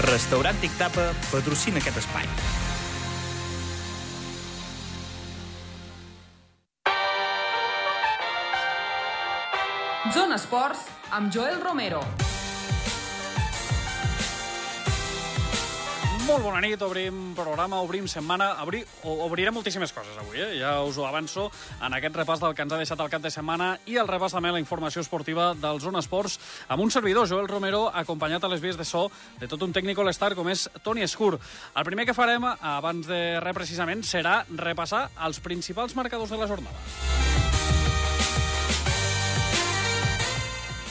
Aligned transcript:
Restaurant 0.00 0.56
Tic 0.60 0.72
Tapa 0.80 1.10
patrocina 1.28 1.80
aquest 1.82 2.00
espai. 2.00 2.24
Zona 10.14 10.40
Esports 10.40 10.88
amb 11.12 11.28
Joel 11.34 11.60
Romero. 11.60 12.00
Molt 16.30 16.44
bona 16.46 16.60
nit, 16.62 16.78
obrim 16.86 17.32
programa, 17.34 17.80
obrim 17.82 18.04
setmana, 18.06 18.52
obri, 18.62 18.84
obrirem 19.02 19.56
moltíssimes 19.56 19.90
coses 19.90 20.14
avui, 20.14 20.38
eh? 20.38 20.60
ja 20.60 20.76
us 20.86 20.94
ho 20.94 21.02
avanço 21.08 21.48
en 21.82 21.96
aquest 21.96 22.14
repàs 22.20 22.38
del 22.38 22.54
que 22.54 22.62
ens 22.62 22.70
ha 22.70 22.78
deixat 22.78 23.02
el 23.02 23.10
cap 23.10 23.24
de 23.24 23.32
setmana 23.34 23.72
i 23.90 23.98
el 23.98 24.06
repàs 24.06 24.36
també 24.36 24.52
a 24.52 24.54
la 24.54 24.62
informació 24.62 25.02
esportiva 25.02 25.48
del 25.58 25.82
Zona 25.82 25.98
Esports 25.98 26.38
amb 26.70 26.84
un 26.86 26.94
servidor, 26.94 27.26
Joel 27.26 27.50
Romero, 27.50 27.88
acompanyat 27.90 28.46
a 28.46 28.52
les 28.54 28.62
vies 28.62 28.78
de 28.78 28.86
so 28.86 29.08
de 29.42 29.50
tot 29.50 29.66
un 29.66 29.74
tècnic 29.74 29.98
all-star 29.98 30.36
com 30.38 30.54
és 30.54 30.68
Toni 30.86 31.02
Escur. 31.02 31.32
El 31.34 31.88
primer 31.90 32.06
que 32.06 32.14
farem, 32.14 32.46
abans 32.46 33.10
de 33.10 33.40
res 33.42 33.58
precisament, 33.58 34.06
serà 34.06 34.44
repassar 34.54 35.08
els 35.26 35.42
principals 35.42 35.98
marcadors 35.98 36.30
de 36.30 36.38
la 36.38 36.46
jornada. 36.46 37.49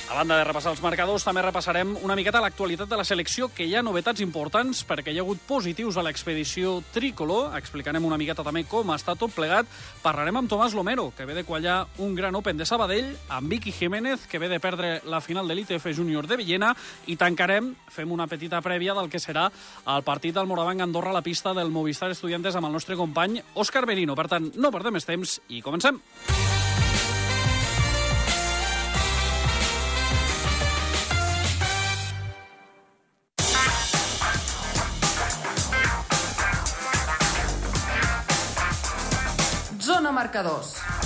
A 0.09 0.15
banda 0.15 0.39
de 0.39 0.43
repassar 0.43 0.71
els 0.73 0.79
marcadors, 0.81 1.21
també 1.21 1.43
repassarem 1.45 1.91
una 2.01 2.15
miqueta 2.17 2.39
l'actualitat 2.41 2.89
de 2.89 2.97
la 2.97 3.03
selecció, 3.05 3.45
que 3.53 3.67
hi 3.69 3.75
ha 3.77 3.83
novetats 3.85 4.23
importants 4.25 4.79
perquè 4.89 5.13
hi 5.13 5.19
ha 5.19 5.21
hagut 5.21 5.43
positius 5.45 5.99
a 6.01 6.03
l'expedició 6.07 6.79
Tricolor. 6.95 7.51
Explicarem 7.59 8.07
una 8.07 8.17
miqueta 8.17 8.41
també 8.41 8.63
com 8.65 8.89
està 8.95 9.13
tot 9.13 9.35
plegat. 9.35 9.69
Parlarem 10.01 10.41
amb 10.41 10.49
Tomàs 10.49 10.73
Lomero, 10.73 11.11
que 11.13 11.27
ve 11.29 11.35
de 11.37 11.43
quallar 11.45 11.83
un 12.01 12.17
gran 12.17 12.33
Open 12.33 12.57
de 12.57 12.65
Sabadell, 12.65 13.13
amb 13.29 13.53
Vicky 13.53 13.69
Jiménez, 13.69 14.25
que 14.25 14.41
ve 14.41 14.49
de 14.49 14.57
perdre 14.59 14.95
la 15.05 15.21
final 15.21 15.47
de 15.47 15.59
l'ITF 15.59 15.85
Júnior 15.93 16.25
de 16.25 16.41
Villena, 16.41 16.73
i 17.05 17.13
tancarem, 17.13 17.75
fem 17.93 18.09
una 18.09 18.25
petita 18.25 18.63
prèvia 18.65 18.97
del 18.97 19.13
que 19.13 19.21
serà 19.21 19.45
el 19.85 20.03
partit 20.09 20.33
del 20.33 20.49
Morabanc 20.49 20.81
Andorra 20.81 21.13
a 21.13 21.19
la 21.19 21.25
pista 21.25 21.53
del 21.53 21.69
Movistar 21.69 22.09
Estudiantes 22.09 22.57
amb 22.57 22.65
el 22.65 22.73
nostre 22.73 22.97
company 22.97 23.43
Òscar 23.53 23.85
Merino. 23.85 24.17
Per 24.17 24.25
tant, 24.33 24.49
no 24.57 24.73
perdem 24.73 24.97
més 24.97 25.05
temps 25.05 25.37
i 25.53 25.61
comencem. 25.61 26.01
Comencem. 26.01 26.38
2. 40.43 40.98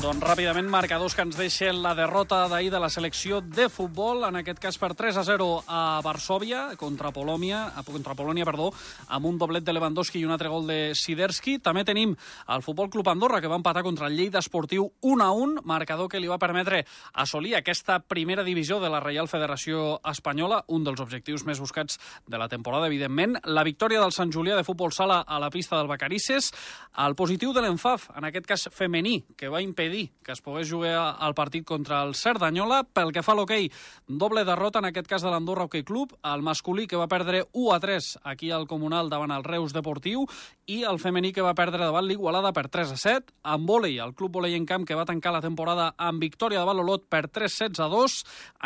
Doncs 0.00 0.22
ràpidament, 0.24 0.64
marcadors 0.72 1.12
que 1.12 1.20
ens 1.26 1.36
deixen 1.36 1.82
la 1.84 1.90
derrota 1.94 2.46
d'ahir 2.48 2.70
de 2.72 2.78
la 2.80 2.88
selecció 2.88 3.42
de 3.44 3.66
futbol, 3.68 4.22
en 4.24 4.38
aquest 4.38 4.56
cas 4.62 4.78
per 4.80 4.94
3 4.96 5.18
a 5.20 5.24
0 5.28 5.48
a 5.68 6.00
Varsovia, 6.02 6.70
contra 6.80 7.10
Polònia, 7.12 7.66
a- 7.76 7.82
contra 7.84 8.14
Polònia, 8.16 8.46
perdó, 8.48 8.70
amb 9.08 9.26
un 9.26 9.36
doblet 9.36 9.62
de 9.62 9.74
Lewandowski 9.74 10.18
i 10.18 10.24
un 10.24 10.30
altre 10.32 10.48
gol 10.48 10.66
de 10.66 10.94
Siderski. 10.94 11.58
També 11.58 11.84
tenim 11.84 12.16
el 12.48 12.62
Futbol 12.62 12.88
Club 12.88 13.08
Andorra, 13.08 13.42
que 13.42 13.46
va 13.46 13.56
empatar 13.56 13.82
contra 13.82 14.06
el 14.06 14.16
Lleida 14.16 14.38
Esportiu 14.38 14.90
1 15.02 15.22
a 15.22 15.32
1, 15.32 15.60
marcador 15.64 16.08
que 16.08 16.18
li 16.18 16.28
va 16.28 16.38
permetre 16.38 16.86
assolir 17.12 17.54
aquesta 17.56 17.98
primera 18.00 18.42
divisió 18.42 18.80
de 18.80 18.88
la 18.88 19.00
Reial 19.00 19.28
Federació 19.28 20.00
Espanyola, 20.02 20.64
un 20.68 20.82
dels 20.82 21.00
objectius 21.00 21.44
més 21.44 21.60
buscats 21.60 21.98
de 22.26 22.38
la 22.38 22.48
temporada, 22.48 22.86
evidentment. 22.86 23.36
La 23.44 23.64
victòria 23.64 24.00
del 24.00 24.12
Sant 24.12 24.32
Julià 24.32 24.56
de 24.56 24.64
Futbol 24.64 24.92
Sala 24.92 25.20
a 25.28 25.38
la 25.38 25.50
pista 25.50 25.76
del 25.76 25.88
Bacarisses, 25.88 26.54
el 26.96 27.14
positiu 27.14 27.52
de 27.52 27.60
l'Enfaf, 27.60 28.08
en 28.16 28.24
aquest 28.24 28.46
cas 28.46 28.68
femení, 28.72 29.26
que 29.36 29.48
va 29.50 29.60
impedir 29.60 29.89
que 29.90 30.32
es 30.32 30.42
pogués 30.44 30.70
jugar 30.70 31.16
al 31.18 31.34
partit 31.34 31.64
contra 31.66 32.02
el 32.06 32.14
Cerdanyola. 32.14 32.82
Pel 32.84 33.10
que 33.12 33.24
fa 33.26 33.34
a 33.34 33.38
l'hoquei, 33.38 33.68
doble 34.06 34.44
derrota, 34.46 34.80
en 34.80 34.88
aquest 34.90 35.08
cas 35.10 35.24
de 35.26 35.32
l'Andorra 35.32 35.66
Hockey 35.66 35.84
Club, 35.84 36.14
el 36.22 36.44
masculí 36.46 36.86
que 36.86 36.98
va 37.00 37.08
perdre 37.10 37.44
1 37.52 37.74
a 37.74 37.80
3 37.82 38.10
aquí 38.32 38.50
al 38.54 38.68
Comunal 38.70 39.10
davant 39.10 39.34
el 39.34 39.44
Reus 39.44 39.74
Deportiu 39.74 40.26
i 40.70 40.84
el 40.86 41.00
femení 41.02 41.32
que 41.34 41.42
va 41.42 41.56
perdre 41.58 41.82
davant 41.82 42.06
l'Igualada 42.06 42.52
per 42.54 42.68
3 42.70 42.92
a 42.94 42.98
7. 43.00 43.32
En 43.50 43.64
vòlei, 43.66 43.96
el 43.98 44.12
Club 44.14 44.36
Volei 44.38 44.54
en 44.54 44.66
Camp 44.68 44.84
que 44.86 44.94
va 44.94 45.06
tancar 45.08 45.32
la 45.34 45.42
temporada 45.42 45.88
amb 45.98 46.22
victòria 46.22 46.60
davant 46.62 46.78
l'Olot 46.78 47.08
per 47.10 47.24
3 47.26 47.50
sets 47.50 47.82
a 47.82 47.88
2. 47.90 48.18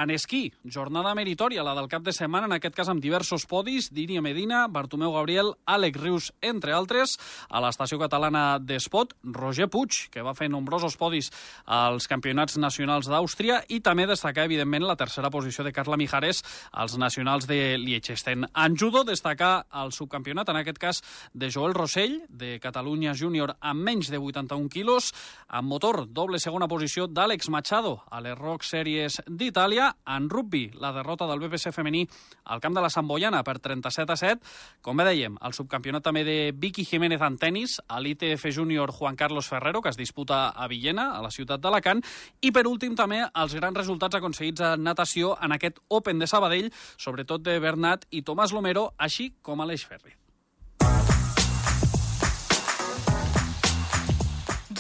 En 0.03 0.12
esquí, 0.12 0.43
jornada 0.69 1.15
meritòria, 1.17 1.65
la 1.65 1.73
del 1.79 1.89
cap 1.89 2.05
de 2.05 2.12
setmana, 2.12 2.45
en 2.51 2.56
aquest 2.59 2.77
cas 2.77 2.91
amb 2.93 3.01
diversos 3.01 3.47
podis, 3.49 3.89
Dínia 3.97 4.21
Medina, 4.21 4.67
Bartomeu 4.69 5.15
Gabriel, 5.15 5.55
Àlex 5.65 6.03
Rius, 6.03 6.29
entre 6.45 6.75
altres. 6.77 7.17
A 7.49 7.62
l'estació 7.65 7.97
catalana 8.03 8.59
d'Espot, 8.61 9.17
Roger 9.25 9.71
Puig, 9.73 10.03
que 10.12 10.27
va 10.27 10.37
fer 10.37 10.50
nombrosos 10.53 10.99
podis 11.00 11.33
als 11.65 12.11
campionats 12.11 12.59
nacionals 12.61 13.09
d'Àustria 13.09 13.62
i 13.73 13.81
també 13.81 14.05
destacar, 14.11 14.45
evidentment, 14.45 14.84
la 14.84 14.99
tercera 15.00 15.33
posició 15.33 15.65
de 15.65 15.73
Carla 15.73 15.97
Mijares 15.97 16.45
als 16.73 16.99
nacionals 17.00 17.49
de 17.49 17.79
Liechtenstein. 17.81 18.45
En 18.53 18.77
judo, 18.77 19.06
destacar 19.09 19.55
el 19.73 19.97
subcampionat, 19.97 20.53
en 20.53 20.61
aquest 20.61 20.83
cas, 20.84 21.03
de 21.33 21.49
Joel 21.49 21.73
Rossell, 21.73 21.94
de 21.94 22.59
Catalunya 22.59 23.12
Júnior, 23.15 23.53
amb 23.62 23.84
menys 23.87 24.09
de 24.10 24.19
81 24.19 24.69
quilos. 24.69 25.12
En 25.47 25.65
motor, 25.65 26.09
doble 26.10 26.41
segona 26.43 26.66
posició 26.66 27.06
d'Àlex 27.06 27.47
Machado 27.55 28.00
a 28.10 28.19
les 28.25 28.34
Rock 28.34 28.65
Series 28.66 29.21
d'Itàlia. 29.28 29.93
En 30.10 30.27
rugby, 30.28 30.72
la 30.75 30.91
derrota 30.93 31.28
del 31.31 31.38
BPC 31.38 31.71
femení 31.71 32.03
al 32.50 32.59
camp 32.60 32.75
de 32.75 32.82
la 32.82 32.91
Sant 32.91 33.06
Boiana 33.06 33.44
per 33.47 33.60
37 33.62 34.10
a 34.10 34.16
7. 34.19 34.50
Com 34.82 34.99
bé 34.99 35.06
dèiem, 35.06 35.37
el 35.38 35.55
subcampionat 35.55 36.03
també 36.03 36.25
de 36.27 36.50
Vicky 36.50 36.82
Jiménez 36.82 37.22
en 37.22 37.38
tennis, 37.38 37.78
a 37.87 38.00
l'ITF 38.03 38.49
Júnior 38.50 38.91
Juan 38.91 39.15
Carlos 39.15 39.47
Ferrero, 39.47 39.81
que 39.81 39.94
es 39.94 40.00
disputa 40.00 40.49
a 40.49 40.66
Villena, 40.66 41.12
a 41.15 41.22
la 41.22 41.31
ciutat 41.31 41.62
d'Alacant, 41.62 42.03
i 42.43 42.50
per 42.50 42.66
últim 42.66 42.99
també 42.99 43.22
els 43.22 43.55
grans 43.55 43.78
resultats 43.78 44.19
aconseguits 44.19 44.66
en 44.66 44.82
natació 44.82 45.37
en 45.41 45.55
aquest 45.55 45.78
Open 45.88 46.19
de 46.19 46.26
Sabadell, 46.26 46.72
sobretot 46.99 47.47
de 47.47 47.61
Bernat 47.62 48.11
i 48.11 48.26
Tomàs 48.26 48.50
Lomero, 48.50 48.91
així 48.99 49.31
com 49.41 49.62
Aleix 49.62 49.87
Ferri. 49.87 50.24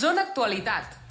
Zona 0.00 0.22
Actualitat. 0.22 1.03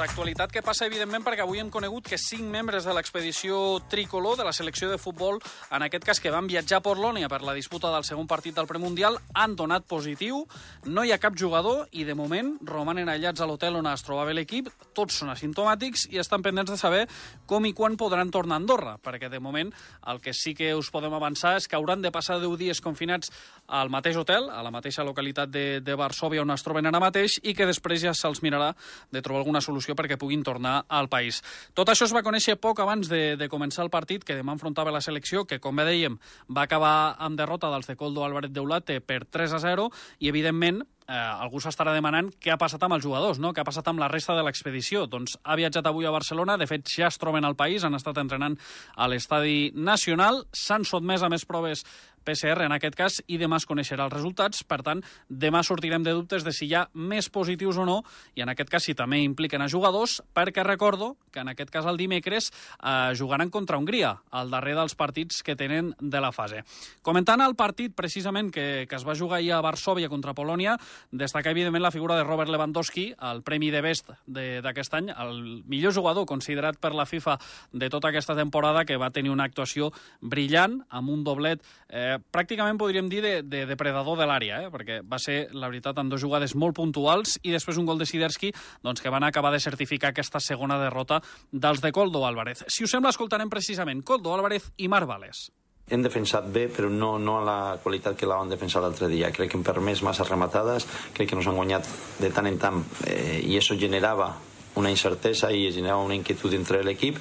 Doncs 0.00 0.14
actualitat 0.14 0.48
que 0.48 0.62
passa, 0.64 0.86
evidentment, 0.88 1.20
perquè 1.20 1.42
avui 1.44 1.58
hem 1.60 1.68
conegut 1.68 2.06
que 2.08 2.16
cinc 2.16 2.46
membres 2.48 2.86
de 2.88 2.92
l'expedició 2.96 3.82
tricolor 3.92 4.38
de 4.38 4.46
la 4.46 4.52
selecció 4.56 4.88
de 4.88 4.96
futbol, 4.96 5.36
en 5.68 5.82
aquest 5.84 6.06
cas 6.08 6.20
que 6.24 6.30
van 6.32 6.46
viatjar 6.48 6.78
a 6.78 6.84
Polònia 6.86 7.28
per 7.28 7.42
la 7.44 7.52
disputa 7.52 7.90
del 7.92 8.06
segon 8.08 8.24
partit 8.24 8.56
del 8.56 8.64
premundial, 8.64 9.18
han 9.36 9.58
donat 9.58 9.84
positiu. 9.84 10.46
No 10.88 11.04
hi 11.04 11.12
ha 11.12 11.18
cap 11.20 11.36
jugador 11.36 11.82
i, 11.92 12.06
de 12.08 12.16
moment, 12.16 12.54
romanen 12.64 13.10
aïllats 13.12 13.44
a 13.44 13.48
l'hotel 13.50 13.76
on 13.76 13.90
es 13.90 14.04
trobava 14.06 14.32
l'equip. 14.32 14.70
Tots 14.96 15.18
són 15.20 15.34
asimptomàtics 15.34 16.06
i 16.14 16.22
estan 16.24 16.40
pendents 16.40 16.72
de 16.72 16.78
saber 16.80 17.02
com 17.44 17.68
i 17.68 17.74
quan 17.76 18.00
podran 18.00 18.32
tornar 18.32 18.56
a 18.56 18.64
Andorra, 18.64 18.96
perquè, 19.04 19.28
de 19.28 19.42
moment, 19.44 19.68
el 20.08 20.22
que 20.24 20.32
sí 20.32 20.54
que 20.56 20.72
us 20.80 20.88
podem 20.88 21.12
avançar 21.12 21.58
és 21.58 21.68
que 21.68 21.76
hauran 21.76 22.00
de 22.00 22.14
passar 22.14 22.40
10 22.40 22.56
dies 22.56 22.80
confinats 22.80 23.28
al 23.68 23.92
mateix 23.92 24.16
hotel, 24.16 24.48
a 24.48 24.64
la 24.64 24.72
mateixa 24.72 25.04
localitat 25.04 25.52
de, 25.52 25.66
de 25.84 26.00
Varsovia 26.00 26.40
on 26.40 26.56
es 26.56 26.64
troben 26.64 26.88
ara 26.88 27.04
mateix, 27.04 27.36
i 27.44 27.52
que 27.52 27.68
després 27.68 28.00
ja 28.00 28.16
se'ls 28.16 28.40
mirarà 28.40 28.72
de 29.12 29.20
trobar 29.20 29.44
alguna 29.44 29.60
solució 29.60 29.89
perquè 29.98 30.18
puguin 30.20 30.44
tornar 30.46 30.84
al 30.88 31.08
país. 31.12 31.40
Tot 31.74 31.88
això 31.88 32.08
es 32.08 32.14
va 32.14 32.24
conèixer 32.26 32.58
poc 32.60 32.80
abans 32.80 33.10
de, 33.10 33.36
de 33.40 33.50
començar 33.52 33.84
el 33.86 33.92
partit, 33.92 34.24
que 34.24 34.38
demà 34.38 34.54
enfrontava 34.56 34.94
la 34.94 35.02
selecció, 35.04 35.44
que, 35.44 35.60
com 35.60 35.76
bé 35.76 35.88
dèiem, 35.88 36.18
va 36.48 36.66
acabar 36.68 37.16
amb 37.18 37.38
derrota 37.38 37.70
dels 37.72 37.90
de 37.90 37.96
Coldo 37.96 38.24
Álvarez 38.24 38.52
Deulate 38.52 39.00
per 39.00 39.24
3 39.24 39.58
a 39.58 39.62
0, 39.62 39.90
i, 40.18 40.28
evidentment, 40.28 40.82
eh, 41.10 41.42
algú 41.44 41.60
s'estarà 41.62 41.94
demanant 41.96 42.30
què 42.38 42.52
ha 42.54 42.60
passat 42.60 42.82
amb 42.86 42.96
els 42.96 43.04
jugadors, 43.04 43.40
no? 43.42 43.50
què 43.52 43.64
ha 43.64 43.66
passat 43.66 43.88
amb 43.90 44.02
la 44.02 44.08
resta 44.12 44.36
de 44.38 44.44
l'expedició. 44.46 45.06
Doncs 45.10 45.36
ha 45.42 45.58
viatjat 45.58 45.90
avui 45.90 46.06
a 46.06 46.14
Barcelona, 46.14 46.56
de 46.60 46.68
fet 46.70 46.86
ja 46.94 47.10
es 47.10 47.18
troben 47.18 47.44
al 47.44 47.58
país, 47.58 47.84
han 47.84 47.98
estat 47.98 48.20
entrenant 48.22 48.56
a 48.96 49.10
l'estadi 49.10 49.72
nacional, 49.74 50.44
s'han 50.54 50.86
sotmès 50.86 51.26
a 51.26 51.32
més 51.32 51.46
proves 51.48 51.84
PCR 52.24 52.66
en 52.66 52.74
aquest 52.74 52.96
cas 52.98 53.18
i 53.32 53.38
demà 53.40 53.58
es 53.60 53.66
coneixerà 53.68 54.06
els 54.06 54.14
resultats. 54.14 54.62
Per 54.68 54.80
tant, 54.86 55.02
demà 55.28 55.62
sortirem 55.66 56.04
de 56.04 56.14
dubtes 56.16 56.44
de 56.44 56.52
si 56.54 56.68
hi 56.68 56.74
ha 56.76 56.86
més 56.94 57.30
positius 57.32 57.80
o 57.80 57.86
no 57.88 58.00
i 58.36 58.44
en 58.44 58.52
aquest 58.52 58.70
cas 58.72 58.86
si 58.86 58.94
també 58.94 59.22
impliquen 59.24 59.62
a 59.62 59.70
jugadors, 59.72 60.20
perquè 60.36 60.64
recordo 60.66 61.14
que 61.32 61.40
en 61.40 61.52
aquest 61.52 61.72
cas 61.72 61.88
el 61.88 61.98
dimecres 62.00 62.50
eh, 62.50 63.12
jugaran 63.18 63.50
contra 63.50 63.78
Hongria, 63.78 64.16
el 64.36 64.50
darrer 64.52 64.76
dels 64.78 64.96
partits 64.98 65.42
que 65.46 65.56
tenen 65.56 65.94
de 66.00 66.20
la 66.20 66.32
fase. 66.32 66.64
Comentant 67.02 67.40
el 67.44 67.56
partit 67.56 67.94
precisament 67.96 68.50
que, 68.52 68.86
que 68.88 68.98
es 68.98 69.06
va 69.06 69.16
jugar 69.16 69.40
ahir 69.40 69.54
a 69.56 69.62
Varsovia 69.64 70.10
contra 70.12 70.34
Polònia, 70.36 70.76
destacar 71.10 71.52
evidentment 71.52 71.82
la 71.82 71.92
figura 71.94 72.16
de 72.16 72.24
Robert 72.24 72.50
Lewandowski, 72.50 73.10
el 73.30 73.42
premi 73.46 73.70
de 73.70 73.82
best 73.84 74.10
d'aquest 74.26 74.94
any, 74.98 75.10
el 75.10 75.62
millor 75.70 75.94
jugador 75.96 76.26
considerat 76.26 76.78
per 76.80 76.92
la 76.94 77.06
FIFA 77.06 77.38
de 77.72 77.90
tota 77.90 78.10
aquesta 78.10 78.36
temporada, 78.38 78.84
que 78.84 78.98
va 79.00 79.10
tenir 79.14 79.32
una 79.32 79.46
actuació 79.48 79.90
brillant, 80.20 80.80
amb 80.90 81.10
un 81.12 81.24
doblet 81.24 81.62
eh, 81.88 82.18
pràcticament 82.32 82.78
podríem 82.80 83.08
dir 83.10 83.22
de, 83.24 83.34
de 83.42 83.64
depredador 83.68 84.18
de 84.18 84.28
l'àrea, 84.28 84.62
eh? 84.64 84.72
perquè 84.72 85.00
va 85.06 85.20
ser, 85.22 85.48
la 85.52 85.70
veritat, 85.70 85.98
en 85.98 86.10
dues 86.10 86.22
jugades 86.22 86.54
molt 86.54 86.76
puntuals 86.78 87.38
i 87.42 87.54
després 87.54 87.78
un 87.80 87.88
gol 87.88 88.00
de 88.00 88.08
Siderski 88.08 88.52
doncs, 88.84 89.02
que 89.02 89.12
van 89.12 89.26
acabar 89.26 89.52
de 89.54 89.62
certificar 89.62 90.12
aquesta 90.14 90.40
segona 90.40 90.80
derrota 90.80 91.20
dels 91.52 91.82
de 91.84 91.92
Coldo 91.92 92.26
Álvarez. 92.26 92.64
Si 92.68 92.84
us 92.84 92.94
sembla, 92.94 93.14
escoltarem 93.14 93.50
precisament 93.52 94.04
Coldo 94.06 94.34
Álvarez 94.34 94.72
i 94.78 94.88
Marc 94.88 95.08
Vales. 95.10 95.48
Hem 95.90 96.04
defensat 96.04 96.46
bé, 96.52 96.68
però 96.70 96.88
no, 96.90 97.16
no 97.18 97.38
a 97.40 97.44
la 97.46 97.58
qualitat 97.82 98.16
que 98.18 98.28
la 98.28 98.38
vam 98.38 98.50
defensar 98.50 98.82
l'altre 98.82 99.08
dia. 99.10 99.32
Crec 99.34 99.50
que 99.50 99.58
hem 99.58 99.66
permès 99.66 100.04
massa 100.06 100.26
rematades, 100.28 100.86
crec 101.16 101.32
que 101.32 101.38
nos 101.38 101.48
han 101.50 101.58
guanyat 101.58 101.88
de 102.20 102.30
tant 102.34 102.46
en 102.46 102.60
tant, 102.62 102.84
eh, 103.10 103.40
i 103.42 103.58
això 103.58 103.78
generava 103.78 104.32
una 104.78 104.90
incertesa 104.90 105.50
i 105.50 105.66
generava 105.74 106.04
una 106.06 106.14
inquietud 106.14 106.54
entre 106.54 106.84
l'equip 106.86 107.18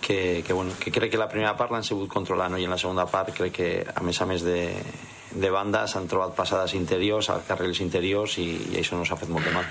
que, 0.00 0.42
que, 0.46 0.52
bueno, 0.52 0.72
que 0.80 0.90
crec 0.90 1.12
que 1.12 1.20
la 1.20 1.28
primera 1.28 1.52
part 1.56 1.74
l'han 1.74 1.84
sabut 1.84 2.08
controlar 2.08 2.48
no? 2.50 2.58
i 2.58 2.64
en 2.64 2.72
la 2.72 2.78
segona 2.80 3.04
part 3.10 3.34
crec 3.36 3.52
que 3.52 3.68
a 3.92 4.02
més 4.06 4.20
a 4.22 4.26
més 4.30 4.44
de, 4.46 4.70
de 5.34 5.50
banda 5.52 5.84
s'han 5.90 6.08
trobat 6.08 6.34
passades 6.36 6.72
interiors, 6.78 7.28
al 7.30 7.44
carrils 7.46 7.82
interiors 7.84 8.38
i, 8.40 8.46
i 8.72 8.78
això 8.80 8.96
no 8.96 9.04
s'ha 9.04 9.18
fet 9.20 9.28
molt 9.32 9.44
de 9.44 9.52
mal. 9.52 9.68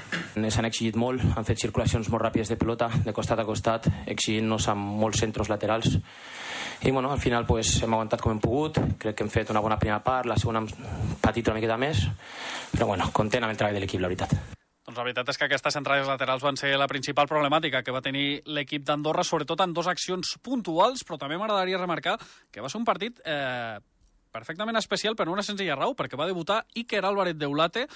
S'han 0.53 0.69
exigit 0.69 0.99
molt, 0.99 1.23
han 1.35 1.47
fet 1.47 1.63
circulacions 1.63 2.11
molt 2.13 2.27
ràpides 2.27 2.51
de 2.53 2.59
pelota, 2.59 2.91
de 3.05 3.15
costat 3.15 3.41
a 3.41 3.47
costat, 3.47 3.89
exigint-nos 4.05 4.69
amb 4.73 4.99
molts 5.01 5.23
centres 5.23 5.49
laterals. 5.49 5.97
I 6.83 6.91
bueno, 6.91 7.11
al 7.11 7.19
final 7.19 7.45
pues, 7.45 7.81
hem 7.81 7.93
aguantat 7.93 8.21
com 8.21 8.35
hem 8.35 8.41
pogut, 8.43 8.77
crec 9.01 9.17
que 9.17 9.25
hem 9.25 9.31
fet 9.33 9.49
una 9.49 9.63
bona 9.63 9.79
primera 9.81 10.03
part, 10.03 10.29
la 10.29 10.37
segona 10.37 10.61
hem 10.61 11.17
patit 11.23 11.49
una 11.49 11.57
miqueta 11.57 11.77
més, 11.81 12.05
però 12.71 12.91
bueno, 12.91 13.09
content 13.13 13.43
amb 13.43 13.55
el 13.55 13.57
treball 13.57 13.75
de 13.79 13.81
l'equip, 13.81 14.03
la 14.03 14.11
veritat. 14.11 14.37
Doncs 14.87 15.01
la 15.01 15.03
veritat 15.03 15.33
és 15.33 15.39
que 15.39 15.47
aquestes 15.49 15.75
centrades 15.75 16.07
laterals 16.07 16.45
van 16.45 16.55
ser 16.55 16.69
la 16.79 16.87
principal 16.87 17.27
problemàtica 17.27 17.81
que 17.83 17.91
va 17.91 18.03
tenir 18.05 18.43
l'equip 18.45 18.85
d'Andorra, 18.87 19.25
sobretot 19.27 19.65
en 19.65 19.73
dues 19.75 19.89
accions 19.91 20.37
puntuals, 20.39 21.03
però 21.03 21.17
també 21.19 21.35
m'agradaria 21.35 21.81
remarcar 21.81 22.15
que 22.51 22.63
va 22.63 22.69
ser 22.71 22.79
un 22.79 22.87
partit 22.87 23.19
eh, 23.25 23.81
perfectament 24.37 24.77
especial 24.77 25.15
per 25.17 25.27
una 25.31 25.45
senzilla 25.45 25.75
raó, 25.77 25.95
perquè 25.97 26.17
va 26.19 26.27
debutar 26.29 26.63
Iker 26.77 27.03
Álvarez 27.05 27.37
Deulate, 27.37 27.87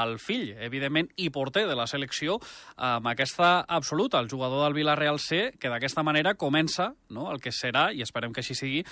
el 0.00 0.16
fill, 0.20 0.50
evidentment, 0.60 1.08
i 1.16 1.30
porter 1.32 1.64
de 1.68 1.76
la 1.78 1.86
selecció, 1.88 2.36
amb 2.76 3.08
aquesta 3.08 3.60
absoluta, 3.62 4.20
el 4.20 4.28
jugador 4.30 4.64
del 4.66 4.76
Villarreal 4.76 5.20
C, 5.22 5.54
que 5.60 5.72
d'aquesta 5.72 6.04
manera 6.04 6.34
comença 6.36 6.92
no, 7.08 7.30
el 7.32 7.40
que 7.40 7.52
serà, 7.54 7.88
i 7.94 8.02
esperem 8.04 8.34
que 8.34 8.42
així 8.42 8.56
sigui, 8.58 8.82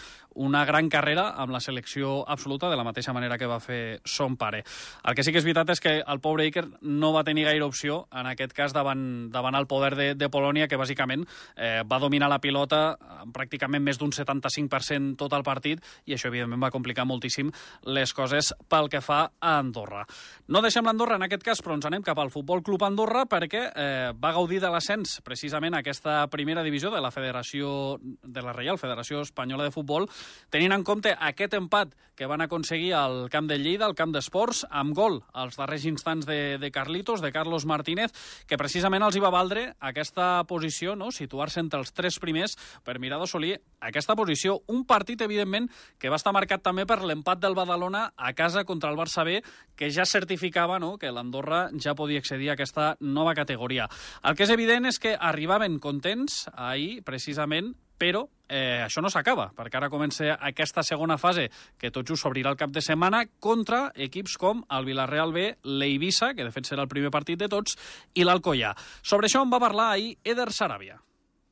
una 0.40 0.64
gran 0.64 0.88
carrera 0.92 1.30
amb 1.40 1.52
la 1.52 1.60
selecció 1.60 2.22
absoluta, 2.30 2.70
de 2.70 2.78
la 2.78 2.86
mateixa 2.86 3.12
manera 3.12 3.38
que 3.38 3.48
va 3.50 3.60
fer 3.60 4.00
son 4.04 4.38
pare. 4.40 4.62
El 5.04 5.16
que 5.18 5.24
sí 5.26 5.34
que 5.34 5.42
és 5.42 5.46
veritat 5.46 5.74
és 5.74 5.82
que 5.82 5.96
el 6.00 6.22
pobre 6.24 6.46
Iker 6.48 6.64
no 6.80 7.12
va 7.12 7.24
tenir 7.26 7.44
gaire 7.48 7.66
opció, 7.66 8.04
en 8.14 8.30
aquest 8.30 8.54
cas, 8.56 8.72
davant, 8.72 9.30
davant 9.34 9.58
el 9.58 9.68
poder 9.68 9.92
de, 9.98 10.08
de 10.14 10.30
Polònia, 10.30 10.68
que 10.70 10.80
bàsicament 10.80 11.26
eh, 11.56 11.82
va 11.84 12.00
dominar 12.02 12.30
la 12.32 12.40
pilota 12.40 12.96
pràcticament 13.34 13.82
més 13.84 13.98
d'un 14.00 14.14
75% 14.14 15.18
tot 15.20 15.34
el 15.34 15.44
partit, 15.46 15.82
i 16.06 16.14
això, 16.14 16.30
evidentment, 16.30 16.62
va 16.62 16.72
complicar 16.74 16.93
complicar 16.94 17.04
moltíssim 17.08 17.50
les 17.90 18.12
coses 18.14 18.52
pel 18.68 18.88
que 18.88 19.02
fa 19.02 19.32
a 19.40 19.58
Andorra. 19.58 20.04
No 20.48 20.62
deixem 20.62 20.84
l'Andorra 20.84 21.16
en 21.16 21.26
aquest 21.26 21.42
cas, 21.42 21.62
però 21.62 21.74
ens 21.74 21.86
anem 21.86 22.02
cap 22.02 22.18
al 22.18 22.30
Futbol 22.30 22.62
Club 22.62 22.84
Andorra 22.84 23.24
perquè 23.26 23.64
eh, 23.74 24.12
va 24.14 24.32
gaudir 24.32 24.60
de 24.60 24.70
l'ascens 24.70 25.20
precisament 25.24 25.74
aquesta 25.74 26.26
primera 26.30 26.62
divisió 26.62 26.90
de 26.90 27.00
la 27.00 27.10
Federació 27.10 27.98
de 28.00 28.42
la 28.42 28.52
Reial 28.52 28.78
Federació 28.78 29.22
Espanyola 29.24 29.64
de 29.64 29.74
Futbol, 29.74 30.08
tenint 30.50 30.72
en 30.72 30.84
compte 30.84 31.14
aquest 31.18 31.54
empat 31.54 31.94
que 32.14 32.26
van 32.26 32.40
aconseguir 32.40 32.94
al 32.94 33.28
camp 33.30 33.48
de 33.50 33.58
Lleida, 33.58 33.86
al 33.86 33.96
camp 33.98 34.12
d'Esports, 34.14 34.64
amb 34.70 34.94
gol 34.94 35.20
als 35.32 35.58
darrers 35.58 35.84
instants 35.88 36.26
de, 36.26 36.58
de 36.62 36.70
Carlitos, 36.70 37.20
de 37.20 37.32
Carlos 37.34 37.66
Martínez, 37.66 38.14
que 38.46 38.58
precisament 38.60 39.02
els 39.02 39.16
hi 39.16 39.22
va 39.22 39.32
valdre 39.34 39.66
aquesta 39.80 40.44
posició, 40.46 40.94
no? 40.94 41.10
situar-se 41.10 41.60
entre 41.62 41.80
els 41.82 41.92
tres 41.92 42.20
primers 42.22 42.56
per 42.84 43.00
mirar 43.02 43.18
d'assolir 43.18 43.56
aquesta 43.80 44.14
posició. 44.14 44.60
Un 44.70 44.84
partit, 44.86 45.20
evidentment, 45.26 45.68
que 45.98 46.12
va 46.12 46.20
estar 46.20 46.34
marcat 46.34 46.62
també 46.62 46.73
per 46.82 46.98
l'empat 47.06 47.38
del 47.38 47.54
Badalona 47.54 48.08
a 48.16 48.32
casa 48.34 48.64
contra 48.66 48.90
el 48.90 48.98
Barça 48.98 49.22
B, 49.22 49.38
que 49.78 49.92
ja 49.94 50.02
certificava 50.04 50.80
no, 50.82 50.96
que 50.98 51.12
l'Andorra 51.14 51.68
ja 51.78 51.94
podia 51.94 52.18
accedir 52.18 52.50
a 52.50 52.56
aquesta 52.58 52.96
nova 53.00 53.36
categoria. 53.38 53.86
El 54.26 54.34
que 54.34 54.42
és 54.48 54.52
evident 54.52 54.90
és 54.90 54.98
que 54.98 55.14
arribaven 55.14 55.78
contents 55.78 56.48
ahir, 56.52 57.04
precisament, 57.06 57.72
però 57.98 58.24
eh, 58.48 58.82
això 58.82 59.00
no 59.00 59.10
s'acaba, 59.12 59.52
perquè 59.54 59.78
ara 59.78 59.90
comença 59.92 60.34
aquesta 60.34 60.82
segona 60.82 61.16
fase, 61.22 61.46
que 61.78 61.92
tot 61.94 62.10
just 62.10 62.26
s'obrirà 62.26 62.50
el 62.50 62.58
cap 62.60 62.74
de 62.74 62.82
setmana, 62.82 63.24
contra 63.38 63.86
equips 63.94 64.36
com 64.40 64.66
el 64.74 64.90
Villarreal 64.90 65.32
B, 65.32 65.46
l'Eivissa, 65.62 66.34
que 66.34 66.44
de 66.44 66.52
fet 66.54 66.68
serà 66.68 66.84
el 66.84 66.92
primer 66.92 67.14
partit 67.14 67.38
de 67.38 67.48
tots, 67.48 67.78
i 68.14 68.26
l'Alcoyà. 68.26 68.74
Sobre 69.02 69.30
això 69.30 69.46
en 69.46 69.54
va 69.54 69.62
parlar 69.62 69.92
ahir 69.94 70.16
Eder 70.24 70.50
Sarabia. 70.52 70.98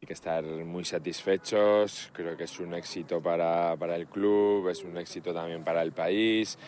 Hay 0.03 0.07
que 0.09 0.15
estar 0.15 0.43
muy 0.43 0.85
satisfechos, 0.85 2.11
creo 2.13 2.37
que 2.37 2.43
es 2.43 2.59
un 2.59 2.75
éxito 2.75 3.23
para, 3.23 3.77
para 3.77 3.95
el 3.95 4.09
club, 4.09 4.69
es 4.69 4.83
un 4.83 4.99
éxito 4.99 5.33
también 5.33 5.63
para 5.63 5.81
el 5.81 5.93
país, 5.93 6.59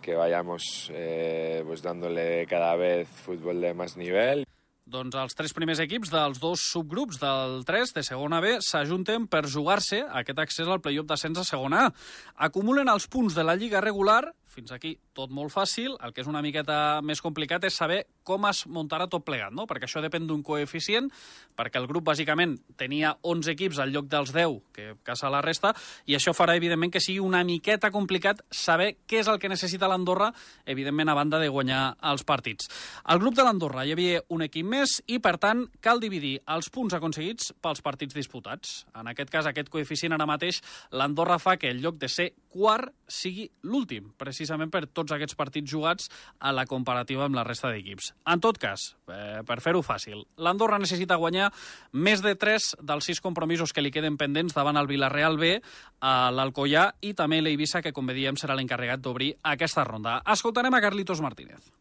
que 0.00 0.14
vayamos 0.14 0.90
eh, 0.94 1.62
pues 1.66 1.82
dándole 1.82 2.46
cada 2.46 2.76
vez 2.76 3.06
fútbol 3.06 3.60
de 3.60 3.74
más 3.74 3.98
nivel. 3.98 4.46
Doncs 4.88 5.18
els 5.20 5.36
tres 5.36 5.52
primers 5.52 5.82
equips 5.84 6.08
dels 6.08 6.38
dos 6.40 6.62
subgrups 6.72 7.18
del 7.20 7.58
3 7.68 7.90
de 7.92 8.02
segona 8.06 8.38
B 8.40 8.54
s'ajunten 8.64 9.26
per 9.28 9.42
jugar-se 9.44 9.98
aquest 10.08 10.40
accés 10.40 10.64
al 10.64 10.80
playoff 10.80 11.10
d'ascens 11.10 11.42
a 11.42 11.44
segona 11.44 11.82
A. 11.90 11.90
Acumulen 12.48 12.88
els 12.88 13.04
punts 13.12 13.36
de 13.36 13.44
la 13.44 13.58
lliga 13.60 13.84
regular, 13.84 14.30
fins 14.58 14.74
aquí 14.74 14.96
tot 15.14 15.30
molt 15.34 15.52
fàcil, 15.54 15.94
el 16.02 16.14
que 16.14 16.22
és 16.24 16.30
una 16.30 16.42
miqueta 16.42 16.98
més 17.06 17.22
complicat 17.22 17.64
és 17.68 17.76
saber 17.78 18.02
com 18.26 18.44
es 18.48 18.64
muntarà 18.68 19.06
tot 19.08 19.24
plegat, 19.24 19.54
no? 19.54 19.64
perquè 19.70 19.86
això 19.86 20.02
depèn 20.04 20.26
d'un 20.28 20.42
coeficient, 20.44 21.08
perquè 21.56 21.80
el 21.80 21.86
grup 21.88 22.04
bàsicament 22.10 22.56
tenia 22.80 23.14
11 23.22 23.54
equips 23.54 23.80
al 23.80 23.94
lloc 23.94 24.08
dels 24.10 24.34
10 24.34 24.58
que 24.74 24.88
casa 25.06 25.30
la 25.32 25.40
resta, 25.44 25.72
i 26.10 26.16
això 26.18 26.34
farà 26.36 26.56
evidentment 26.58 26.92
que 26.92 27.02
sigui 27.02 27.22
una 27.24 27.44
miqueta 27.46 27.92
complicat 27.94 28.42
saber 28.50 28.90
què 29.08 29.22
és 29.22 29.30
el 29.30 29.40
que 29.40 29.50
necessita 29.50 29.88
l'Andorra, 29.88 30.32
evidentment 30.66 31.08
a 31.08 31.16
banda 31.16 31.40
de 31.40 31.48
guanyar 31.48 31.82
els 32.10 32.26
partits. 32.28 32.68
Al 33.04 33.22
grup 33.22 33.38
de 33.38 33.46
l'Andorra 33.46 33.86
hi 33.86 33.94
havia 33.94 34.22
un 34.34 34.44
equip 34.44 34.66
més 34.68 34.98
i, 35.06 35.20
per 35.24 35.36
tant, 35.40 35.64
cal 35.80 36.02
dividir 36.02 36.36
els 36.50 36.68
punts 36.74 36.98
aconseguits 36.98 37.54
pels 37.62 37.80
partits 37.84 38.16
disputats. 38.16 38.82
En 38.98 39.08
aquest 39.08 39.32
cas, 39.32 39.48
aquest 39.48 39.72
coeficient 39.72 40.16
ara 40.16 40.28
mateix, 40.28 40.60
l'Andorra 40.92 41.38
fa 41.40 41.56
que 41.56 41.70
el 41.72 41.80
lloc 41.84 41.96
de 42.02 42.10
ser 42.12 42.32
quart 42.52 42.92
sigui 43.08 43.48
l'últim, 43.68 44.12
precisament 44.18 44.47
per 44.72 44.86
tots 44.86 45.12
aquests 45.12 45.36
partits 45.38 45.70
jugats 45.70 46.08
a 46.40 46.52
la 46.52 46.66
comparativa 46.66 47.26
amb 47.26 47.36
la 47.36 47.44
resta 47.46 47.70
d'equips. 47.72 48.12
En 48.26 48.40
tot 48.40 48.58
cas, 48.58 48.94
eh, 49.08 49.42
per 49.46 49.60
fer-ho 49.60 49.82
fàcil, 49.82 50.24
l'Andorra 50.36 50.78
necessita 50.78 51.16
guanyar 51.16 51.52
més 51.92 52.22
de 52.22 52.34
3 52.34 52.76
dels 52.80 53.04
6 53.04 53.20
compromisos 53.20 53.72
que 53.72 53.82
li 53.82 53.90
queden 53.90 54.16
pendents 54.16 54.54
davant 54.54 54.76
el 54.76 54.86
Villarreal 54.86 55.38
B, 55.38 55.60
a 56.00 56.30
l'Alcoyà 56.30 56.92
i 57.00 57.14
també 57.14 57.40
l'Eivissa, 57.42 57.82
que, 57.82 57.92
com 57.92 58.06
bé 58.06 58.14
diem, 58.14 58.36
serà 58.36 58.54
l'encarregat 58.54 59.00
d'obrir 59.00 59.34
aquesta 59.42 59.84
ronda. 59.84 60.22
Escoltarem 60.26 60.74
a 60.74 60.80
Carlitos 60.80 61.20
Martínez. 61.20 61.72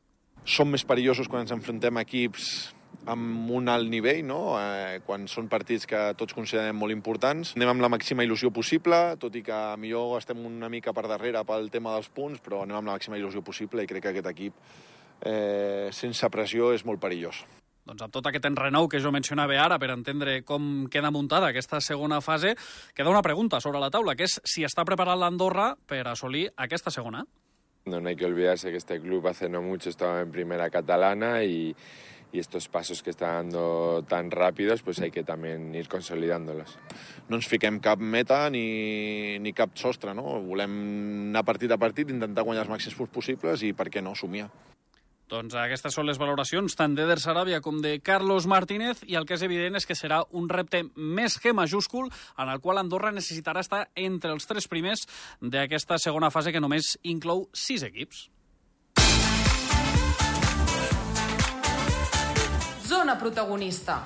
Som 0.47 0.71
més 0.71 0.85
perillosos 0.87 1.27
quan 1.27 1.43
ens 1.43 1.51
enfrontem 1.51 1.97
a 1.97 2.05
equips 2.07 2.76
amb 3.07 3.51
un 3.55 3.69
alt 3.71 3.87
nivell, 3.89 4.23
no? 4.27 4.57
eh, 4.59 4.99
quan 5.05 5.27
són 5.31 5.47
partits 5.51 5.87
que 5.87 6.01
tots 6.19 6.35
considerem 6.35 6.75
molt 6.75 6.93
importants. 6.95 7.53
Anem 7.55 7.71
amb 7.71 7.85
la 7.85 7.91
màxima 7.91 8.25
il·lusió 8.27 8.51
possible, 8.53 8.99
tot 9.21 9.35
i 9.39 9.43
que 9.45 9.59
millor 9.79 10.17
estem 10.19 10.43
una 10.45 10.69
mica 10.69 10.93
per 10.93 11.07
darrere 11.07 11.43
pel 11.47 11.71
tema 11.73 11.95
dels 11.95 12.11
punts, 12.11 12.43
però 12.43 12.63
anem 12.65 12.81
amb 12.81 12.91
la 12.91 12.97
màxima 12.97 13.19
il·lusió 13.19 13.43
possible 13.45 13.83
i 13.83 13.89
crec 13.89 14.03
que 14.03 14.15
aquest 14.15 14.31
equip 14.33 14.59
eh, 15.23 15.87
sense 15.95 16.29
pressió 16.33 16.73
és 16.75 16.85
molt 16.85 17.01
perillós. 17.03 17.45
Doncs 17.87 18.03
amb 18.03 18.11
tot 18.11 18.25
aquest 18.27 18.43
enrenou 18.49 18.89
que 18.91 18.99
jo 18.99 19.13
mencionava 19.15 19.55
ara 19.63 19.77
per 19.79 19.93
entendre 19.93 20.41
com 20.43 20.87
queda 20.91 21.11
muntada 21.15 21.53
aquesta 21.53 21.79
segona 21.79 22.19
fase, 22.19 22.51
queda 22.93 23.13
una 23.13 23.23
pregunta 23.23 23.61
sobre 23.63 23.79
la 23.79 23.89
taula, 23.89 24.17
que 24.19 24.27
és 24.27 24.41
si 24.43 24.67
està 24.67 24.83
preparat 24.83 25.15
l'Andorra 25.15 25.71
per 25.87 26.03
assolir 26.11 26.49
aquesta 26.67 26.91
segona. 26.91 27.23
No, 27.87 28.01
no 28.01 28.09
hay 28.09 28.17
que 28.17 28.25
olvidarse 28.25 28.69
que 28.69 28.77
este 28.77 28.99
club 28.99 29.25
hace 29.27 29.47
no 29.47 29.61
mucho 29.61 29.89
estaba 29.89 30.19
en 30.19 30.31
primera 30.31 30.69
catalana 30.69 31.45
y, 31.45 31.73
y 32.31 32.39
estos 32.39 32.67
pasos 32.67 33.03
que 33.03 33.09
está 33.09 33.33
dando 33.33 34.03
tan 34.07 34.31
rápidos, 34.31 34.81
pues 34.81 34.99
hay 34.99 35.11
que 35.11 35.23
también 35.23 35.73
ir 35.75 35.87
consolidándolos. 35.87 36.77
No 37.29 37.37
ens 37.37 37.47
fiquem 37.47 37.79
cap 37.79 37.99
meta 37.99 38.49
ni, 38.49 39.39
ni 39.39 39.53
cap 39.53 39.75
sostre, 39.75 40.13
no? 40.15 40.39
Volem 40.43 40.73
anar 41.31 41.45
partit 41.47 41.71
a 41.71 41.79
partit, 41.79 42.09
intentar 42.11 42.45
guanyar 42.47 42.65
els 42.65 42.71
màxims 42.71 42.95
punts 42.95 43.13
possibles 43.13 43.63
i, 43.63 43.73
per 43.75 43.89
què 43.91 44.03
no, 44.03 44.15
somiar. 44.15 44.49
Doncs 45.27 45.57
aquestes 45.59 45.91
són 45.91 46.07
les 46.07 46.19
valoracions 46.19 46.71
tant 46.79 46.93
d'Eder 46.95 47.17
Sarabia 47.19 47.59
com 47.59 47.81
de 47.83 47.97
Carlos 47.99 48.45
Martínez 48.47 49.01
i 49.11 49.17
el 49.19 49.25
que 49.27 49.35
és 49.35 49.43
evident 49.43 49.75
és 49.75 49.83
que 49.83 49.97
serà 49.99 50.21
un 50.39 50.47
repte 50.47 50.85
més 50.95 51.35
que 51.43 51.51
majúscul 51.51 52.07
en 52.07 52.47
el 52.47 52.61
qual 52.63 52.79
Andorra 52.79 53.11
necessitarà 53.11 53.59
estar 53.59 53.89
entre 53.99 54.31
els 54.31 54.47
tres 54.47 54.71
primers 54.71 55.03
d'aquesta 55.41 55.99
segona 55.99 56.31
fase 56.31 56.55
que 56.55 56.63
només 56.63 56.95
inclou 57.03 57.49
sis 57.51 57.83
equips. 57.83 58.29
Zona 63.07 63.15
protagonista. 63.15 64.03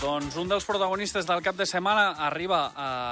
Doncs 0.00 0.32
un 0.40 0.48
dels 0.48 0.64
protagonistes 0.64 1.26
del 1.28 1.42
cap 1.44 1.58
de 1.58 1.66
setmana 1.68 2.14
arriba 2.24 2.60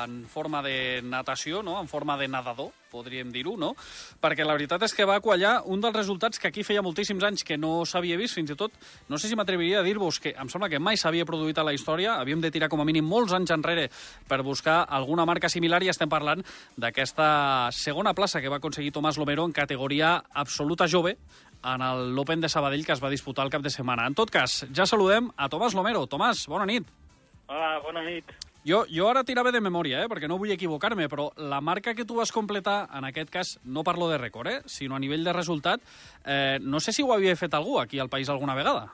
en 0.07 0.23
forma 0.25 0.62
de 0.64 1.02
natació, 1.04 1.61
no? 1.62 1.75
en 1.83 1.88
forma 1.88 2.16
de 2.16 2.30
nadador, 2.33 2.71
podríem 2.88 3.28
dir-ho, 3.28 3.59
no? 3.61 3.75
Perquè 4.23 4.47
la 4.47 4.54
veritat 4.57 4.87
és 4.87 4.95
que 4.97 5.04
va 5.04 5.18
quallar 5.21 5.59
un 5.68 5.83
dels 5.85 5.92
resultats 5.92 6.40
que 6.40 6.49
aquí 6.49 6.64
feia 6.64 6.80
moltíssims 6.80 7.26
anys 7.28 7.45
que 7.45 7.59
no 7.61 7.83
s'havia 7.85 8.16
vist, 8.16 8.38
fins 8.38 8.54
i 8.54 8.57
tot, 8.57 8.73
no 9.12 9.21
sé 9.21 9.28
si 9.28 9.37
m'atreviria 9.37 9.83
a 9.83 9.85
dir-vos 9.85 10.16
que 10.25 10.33
em 10.33 10.49
sembla 10.49 10.71
que 10.73 10.80
mai 10.80 10.97
s'havia 10.97 11.26
produït 11.28 11.61
a 11.61 11.66
la 11.68 11.75
història, 11.76 12.16
havíem 12.23 12.40
de 12.40 12.52
tirar 12.54 12.71
com 12.73 12.80
a 12.80 12.87
mínim 12.88 13.04
molts 13.04 13.37
anys 13.37 13.52
enrere 13.52 13.90
per 14.28 14.40
buscar 14.47 14.80
alguna 14.88 15.28
marca 15.28 15.52
similar 15.52 15.83
i 15.85 15.92
estem 15.92 16.09
parlant 16.09 16.40
d'aquesta 16.80 17.68
segona 17.76 18.16
plaça 18.16 18.40
que 18.40 18.49
va 18.49 18.62
aconseguir 18.62 18.95
Tomàs 18.97 19.21
Lomero 19.21 19.45
en 19.45 19.52
categoria 19.52 20.16
absoluta 20.33 20.88
jove, 20.88 21.18
en 21.65 21.85
l'Open 22.15 22.41
de 22.41 22.49
Sabadell 22.49 22.85
que 22.87 22.93
es 22.95 23.03
va 23.03 23.11
disputar 23.11 23.45
el 23.47 23.50
cap 23.50 23.62
de 23.62 23.71
setmana. 23.71 24.07
En 24.07 24.15
tot 24.15 24.31
cas, 24.31 24.65
ja 24.75 24.87
saludem 24.87 25.31
a 25.37 25.49
Tomàs 25.49 25.75
Lomero. 25.75 26.07
Tomàs, 26.07 26.47
bona 26.49 26.67
nit. 26.67 26.87
Hola, 27.49 27.79
bona 27.85 28.05
nit. 28.05 28.31
Jo, 28.69 28.83
jo 28.93 29.07
ara 29.09 29.23
tirava 29.25 29.53
de 29.55 29.62
memòria, 29.65 30.03
eh, 30.03 30.09
perquè 30.11 30.29
no 30.29 30.37
vull 30.37 30.50
equivocar-me, 30.53 31.07
però 31.09 31.31
la 31.37 31.61
marca 31.65 31.95
que 31.95 32.05
tu 32.05 32.19
vas 32.19 32.33
completar, 32.35 32.88
en 32.93 33.07
aquest 33.09 33.31
cas, 33.31 33.53
no 33.65 33.85
parlo 33.85 34.11
de 34.11 34.19
rècord, 34.19 34.50
eh, 34.50 34.61
sinó 34.67 34.97
a 34.97 34.99
nivell 34.99 35.25
de 35.25 35.33
resultat, 35.33 35.81
eh, 36.25 36.59
no 36.61 36.81
sé 36.81 36.93
si 36.93 37.03
ho 37.03 37.12
havia 37.15 37.37
fet 37.37 37.55
algú 37.55 37.79
aquí 37.81 37.99
al 37.99 38.11
país 38.11 38.29
alguna 38.29 38.55
vegada. 38.55 38.91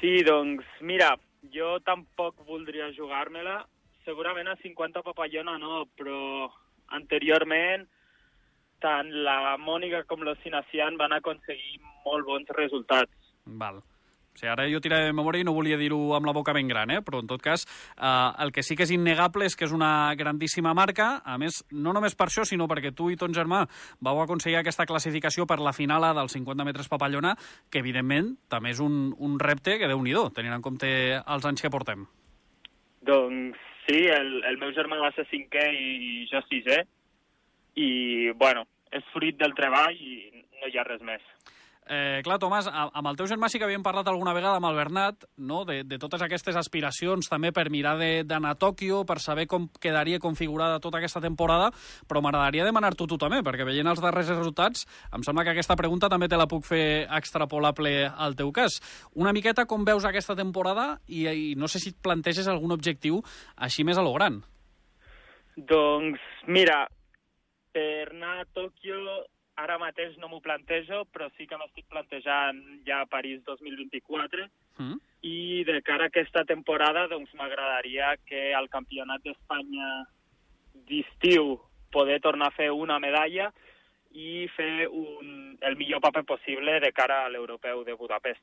Sí, 0.00 0.24
doncs, 0.24 0.64
mira, 0.80 1.14
jo 1.54 1.78
tampoc 1.80 2.42
voldria 2.46 2.90
jugar-me-la. 2.96 3.64
Segurament 4.04 4.48
a 4.48 4.56
50 4.56 5.02
papallona 5.02 5.56
no, 5.58 5.84
però 5.96 6.50
anteriorment 6.88 7.86
tant 8.84 9.10
la 9.24 9.56
Mònica 9.56 10.04
com 10.10 10.22
l'Ocinacian 10.26 11.00
van 11.00 11.16
aconseguir 11.16 11.80
molt 12.04 12.28
bons 12.28 12.54
resultats. 12.58 13.34
Val. 13.44 13.80
O 14.34 14.38
sigui, 14.38 14.50
ara 14.50 14.64
jo 14.66 14.80
tiraré 14.82 15.06
de 15.06 15.14
memòria 15.14 15.44
i 15.44 15.46
no 15.46 15.54
volia 15.54 15.76
dir-ho 15.78 15.98
amb 16.16 16.26
la 16.26 16.32
boca 16.34 16.52
ben 16.52 16.66
gran, 16.66 16.90
eh? 16.90 17.00
però 17.06 17.20
en 17.22 17.28
tot 17.30 17.42
cas 17.42 17.62
eh, 17.94 18.30
el 18.42 18.50
que 18.50 18.64
sí 18.66 18.74
que 18.74 18.82
és 18.82 18.90
innegable 18.90 19.46
és 19.46 19.54
que 19.54 19.64
és 19.68 19.72
una 19.72 20.12
grandíssima 20.18 20.72
marca, 20.74 21.20
a 21.24 21.36
més, 21.38 21.60
no 21.70 21.94
només 21.94 22.18
per 22.18 22.26
això, 22.26 22.42
sinó 22.42 22.66
perquè 22.66 22.90
tu 22.90 23.12
i 23.12 23.16
ton 23.20 23.34
germà 23.36 23.62
vau 24.02 24.18
aconseguir 24.24 24.58
aquesta 24.58 24.88
classificació 24.90 25.46
per 25.46 25.60
la 25.62 25.72
finala 25.72 26.10
dels 26.18 26.34
50 26.34 26.66
metres 26.66 26.90
papallona, 26.90 27.36
que 27.70 27.78
evidentment 27.78 28.34
també 28.50 28.74
és 28.74 28.82
un, 28.82 29.14
un 29.22 29.38
repte 29.38 29.78
que 29.78 29.90
déu 29.90 30.02
nhi 30.02 30.18
tenint 30.34 30.58
en 30.58 30.62
compte 30.62 30.90
els 31.22 31.46
anys 31.46 31.62
que 31.62 31.70
portem. 31.70 32.04
Doncs 33.06 33.56
sí, 33.86 34.02
el, 34.10 34.42
el 34.50 34.58
meu 34.58 34.74
germà 34.74 34.98
va 34.98 35.14
ser 35.14 35.28
cinquè 35.30 35.70
i 35.78 36.26
jo 36.30 36.42
sisè, 36.48 36.82
i 37.78 38.30
bueno, 38.34 38.66
és 38.94 39.12
fruit 39.12 39.36
del 39.40 39.56
treball 39.58 39.98
i 39.98 40.16
no 40.60 40.70
hi 40.70 40.78
ha 40.78 40.86
res 40.86 41.02
més. 41.04 41.24
Eh, 41.84 42.22
clar, 42.24 42.38
Tomàs, 42.40 42.64
amb 42.72 43.08
el 43.10 43.16
teu 43.18 43.26
germà 43.28 43.50
sí 43.52 43.58
que 43.60 43.66
havíem 43.66 43.82
parlat 43.84 44.08
alguna 44.08 44.32
vegada 44.32 44.56
amb 44.56 44.70
el 44.70 44.78
Bernat, 44.78 45.26
no? 45.36 45.66
de, 45.68 45.82
de 45.84 45.98
totes 46.00 46.22
aquestes 46.24 46.56
aspiracions 46.56 47.28
també 47.28 47.50
per 47.52 47.66
mirar 47.68 47.92
d'anar 48.24 48.54
a 48.54 48.56
Tòquio, 48.56 49.02
per 49.04 49.18
saber 49.20 49.44
com 49.50 49.66
quedaria 49.82 50.20
configurada 50.22 50.80
tota 50.80 51.02
aquesta 51.02 51.20
temporada, 51.20 51.68
però 52.08 52.22
m'agradaria 52.24 52.64
demanar-t'ho 52.64 53.08
tu 53.10 53.20
també, 53.20 53.42
perquè 53.44 53.68
veient 53.68 53.92
els 53.92 54.00
darrers 54.00 54.32
resultats, 54.32 54.86
em 55.12 55.26
sembla 55.26 55.44
que 55.44 55.52
aquesta 55.52 55.76
pregunta 55.76 56.08
també 56.08 56.30
te 56.32 56.40
la 56.40 56.48
puc 56.48 56.64
fer 56.64 57.04
extrapolable 57.04 58.08
al 58.08 58.38
teu 58.38 58.48
cas. 58.56 58.80
Una 59.12 59.36
miqueta 59.36 59.68
com 59.68 59.84
veus 59.84 60.08
aquesta 60.08 60.38
temporada 60.40 60.94
i, 61.04 61.28
i 61.28 61.54
no 61.60 61.68
sé 61.68 61.84
si 61.84 61.92
et 61.92 62.00
planteges 62.00 62.48
algun 62.48 62.72
objectiu 62.72 63.20
així 63.60 63.84
més 63.84 64.00
a 64.00 64.08
lo 64.08 64.16
gran. 64.16 64.40
Doncs, 65.54 66.22
mira, 66.48 66.86
per 67.74 68.12
anar 68.14 68.36
a 68.40 68.50
Tòquio 68.56 69.24
ara 69.60 69.78
mateix 69.78 70.16
no 70.18 70.28
m'ho 70.30 70.40
plantejo, 70.42 71.04
però 71.14 71.28
sí 71.36 71.46
que 71.46 71.58
m'estic 71.58 71.86
plantejant 71.90 72.60
ja 72.86 73.02
a 73.02 73.10
París 73.10 73.42
2024. 73.46 74.48
Mm. 74.82 74.96
I 75.24 75.64
de 75.68 75.80
cara 75.86 76.08
a 76.08 76.12
aquesta 76.12 76.44
temporada, 76.44 77.06
doncs 77.08 77.30
m'agradaria 77.38 78.14
que 78.26 78.50
al 78.54 78.68
Campionat 78.72 79.22
d'Espanya 79.24 79.92
d'estiu 80.88 81.56
poder 81.94 82.18
tornar 82.20 82.50
a 82.50 82.56
fer 82.56 82.72
una 82.74 82.98
medalla 82.98 83.52
i 84.14 84.46
fer 84.54 84.86
un, 84.86 85.56
el 85.60 85.76
millor 85.76 86.00
paper 86.00 86.22
possible 86.28 86.78
de 86.80 86.92
cara 86.94 87.24
a 87.24 87.30
l'europeu 87.32 87.82
de 87.84 87.96
Budapest. 87.98 88.42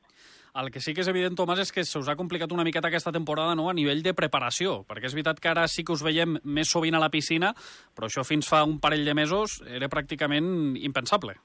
El 0.60 0.68
que 0.72 0.82
sí 0.84 0.94
que 0.94 1.06
és 1.06 1.10
evident, 1.12 1.38
Tomàs, 1.40 1.62
és 1.64 1.72
que 1.72 1.86
se 1.88 1.98
us 2.00 2.10
ha 2.12 2.18
complicat 2.20 2.52
una 2.52 2.66
miqueta 2.68 2.92
aquesta 2.92 3.14
temporada 3.16 3.56
no? 3.56 3.70
a 3.72 3.76
nivell 3.78 4.04
de 4.04 4.14
preparació, 4.18 4.82
perquè 4.90 5.08
és 5.08 5.16
veritat 5.16 5.40
que 5.40 5.52
ara 5.54 5.64
sí 5.72 5.86
que 5.88 5.96
us 5.96 6.04
veiem 6.04 6.38
més 6.44 6.72
sovint 6.72 7.00
a 7.00 7.04
la 7.04 7.12
piscina, 7.14 7.54
però 7.96 8.12
això 8.12 8.28
fins 8.28 8.52
fa 8.52 8.66
un 8.68 8.82
parell 8.84 9.08
de 9.08 9.16
mesos 9.16 9.62
era 9.64 9.90
pràcticament 9.92 10.76
impensable. 10.84 11.40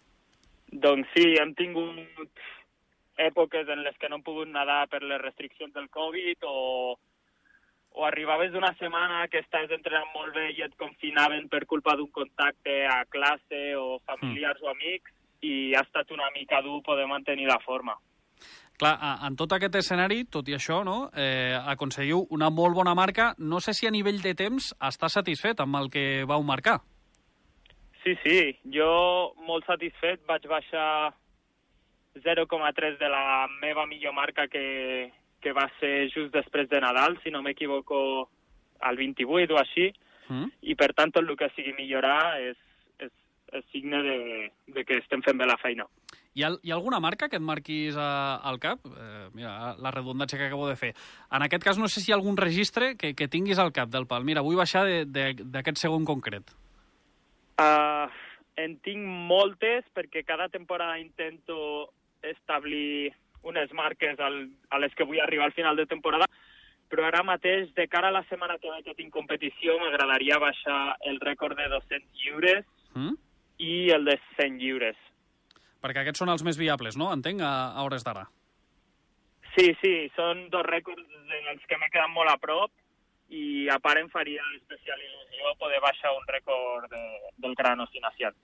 Doncs 0.73 1.13
sí, 1.15 1.37
hem 1.39 1.55
tingut 1.55 2.43
èpoques 3.17 3.69
en 3.71 3.85
les 3.87 3.95
que 4.01 4.11
no 4.11 4.19
hem 4.19 4.27
pogut 4.27 4.51
nedar 4.51 4.89
per 4.91 5.05
les 5.07 5.23
restriccions 5.23 5.73
del 5.73 5.87
Covid 5.95 6.43
o 6.51 6.97
o 7.97 8.05
arribaves 8.05 8.53
d'una 8.53 8.75
setmana 8.77 9.25
que 9.33 9.41
estàs 9.41 9.71
entrenant 9.73 10.11
molt 10.13 10.35
bé 10.37 10.51
i 10.53 10.61
et 10.67 10.75
confinaven 10.77 11.49
per 11.49 11.65
culpa 11.65 11.97
d'un 11.97 12.11
contacte 12.13 12.83
a 12.85 13.05
classe 13.09 13.63
o 13.81 13.97
familiars 14.05 14.61
mm. 14.61 14.67
o 14.67 14.73
amics 14.75 15.15
i 15.49 15.55
ha 15.75 15.81
estat 15.87 16.13
una 16.13 16.29
mica 16.35 16.61
dur 16.65 16.83
poder 16.85 17.07
mantenir 17.09 17.49
la 17.49 17.59
forma. 17.65 17.97
Clar, 18.77 18.93
en 19.25 19.37
tot 19.41 19.55
aquest 19.57 19.79
escenari, 19.81 20.27
tot 20.29 20.49
i 20.53 20.55
això, 20.57 20.83
no, 20.85 21.07
eh, 21.17 21.57
aconseguiu 21.73 22.27
una 22.37 22.51
molt 22.53 22.77
bona 22.77 22.93
marca. 22.95 23.31
No 23.39 23.61
sé 23.65 23.73
si 23.73 23.89
a 23.89 23.93
nivell 23.95 24.21
de 24.21 24.35
temps 24.37 24.75
està 24.77 25.09
satisfet 25.09 25.63
amb 25.65 25.81
el 25.81 25.89
que 25.89 26.25
vau 26.29 26.45
marcar. 26.45 26.83
Sí, 28.05 28.13
sí, 28.21 28.41
jo 28.75 28.91
molt 29.49 29.65
satisfet. 29.65 30.21
Vaig 30.29 30.45
baixar 30.53 31.15
0,3 32.21 32.99
de 33.01 33.09
la 33.09 33.49
meva 33.63 33.87
millor 33.89 34.13
marca 34.13 34.45
que, 34.53 35.09
que 35.43 35.53
va 35.57 35.67
ser 35.81 36.09
just 36.13 36.33
després 36.35 36.69
de 36.71 36.81
Nadal, 36.83 37.19
si 37.23 37.31
no 37.31 37.43
m'equivoco, 37.43 38.29
al 38.81 38.97
28 38.97 39.55
o 39.55 39.61
així, 39.61 39.91
mm. 40.29 40.49
i 40.73 40.77
per 40.79 40.93
tant 40.97 41.13
tot 41.15 41.25
el 41.25 41.37
que 41.39 41.51
sigui 41.55 41.75
millorar 41.77 42.39
és, 42.43 42.59
és, 43.01 43.13
és 43.53 43.67
signe 43.73 44.03
de, 44.05 44.19
de 44.75 44.85
que 44.85 45.01
estem 45.03 45.23
fent 45.27 45.39
bé 45.39 45.49
la 45.49 45.59
feina. 45.63 45.87
Hi 46.37 46.45
ha, 46.45 46.51
hi 46.61 46.71
ha 46.71 46.77
alguna 46.77 47.01
marca 47.01 47.31
que 47.33 47.39
et 47.41 47.45
marquis 47.45 47.97
a, 47.97 48.37
al 48.45 48.59
cap? 48.61 48.83
Eh, 48.85 49.27
mira, 49.33 49.73
la 49.81 49.93
redundància 49.95 50.37
que 50.37 50.51
acabo 50.51 50.69
de 50.69 50.77
fer. 50.77 50.93
En 51.33 51.45
aquest 51.47 51.65
cas, 51.65 51.81
no 51.81 51.89
sé 51.89 52.03
si 52.03 52.11
hi 52.11 52.15
ha 52.15 52.19
algun 52.19 52.37
registre 52.37 52.93
que, 53.01 53.15
que 53.17 53.29
tinguis 53.33 53.61
al 53.63 53.73
cap 53.73 53.89
del 53.89 54.05
pal. 54.11 54.27
Mira, 54.29 54.45
vull 54.45 54.61
baixar 54.61 54.85
d'aquest 55.09 55.81
segon 55.81 56.05
concret. 56.05 56.53
Uh, 57.57 58.13
en 58.61 58.77
tinc 58.85 59.01
moltes, 59.31 59.89
perquè 59.97 60.27
cada 60.29 60.51
temporada 60.53 60.99
intento 61.01 61.89
establir 62.21 63.15
unes 63.43 63.73
marques 63.73 64.21
al, 64.21 64.39
a 64.71 64.79
les 64.83 64.95
que 64.95 65.05
vull 65.05 65.21
arribar 65.21 65.47
al 65.47 65.57
final 65.57 65.77
de 65.77 65.87
temporada, 65.87 66.29
però 66.91 67.07
ara 67.07 67.25
mateix, 67.27 67.73
de 67.75 67.89
cara 67.91 68.09
a 68.09 68.15
la 68.15 68.25
setmana 68.31 68.59
que 68.63 68.71
ve 68.71 68.83
que 68.87 68.95
tinc 68.95 69.13
competició, 69.15 69.77
m'agradaria 69.83 70.39
baixar 70.43 70.97
el 71.11 71.19
rècord 71.21 71.59
de 71.59 71.69
200 71.73 72.23
lliures 72.23 72.65
mm? 72.95 73.15
i 73.59 73.75
el 73.97 74.07
de 74.07 74.17
100 74.37 74.59
lliures. 74.63 74.97
Perquè 75.83 76.03
aquests 76.03 76.23
són 76.23 76.33
els 76.33 76.45
més 76.47 76.59
viables, 76.59 76.97
no? 76.99 77.11
Entenc, 77.15 77.43
a, 77.43 77.73
a 77.75 77.85
hores 77.87 78.07
d'ara. 78.07 78.27
Sí, 79.57 79.71
sí, 79.81 79.95
són 80.15 80.47
dos 80.53 80.67
rècords 80.67 81.07
en 81.41 81.47
els 81.53 81.63
que 81.69 81.79
m'he 81.81 81.89
quedat 81.93 82.13
molt 82.13 82.31
a 82.31 82.37
prop 82.41 82.71
i 83.33 83.67
a 83.73 83.79
part 83.83 83.99
em 83.99 84.11
faria 84.13 84.43
especial 84.55 85.01
il·lusió 85.03 85.55
poder 85.59 85.81
baixar 85.83 86.13
un 86.15 86.27
rècord 86.31 86.91
de, 86.93 87.03
del 87.43 87.57
Gran 87.59 87.81
Ocinaciat. 87.83 88.37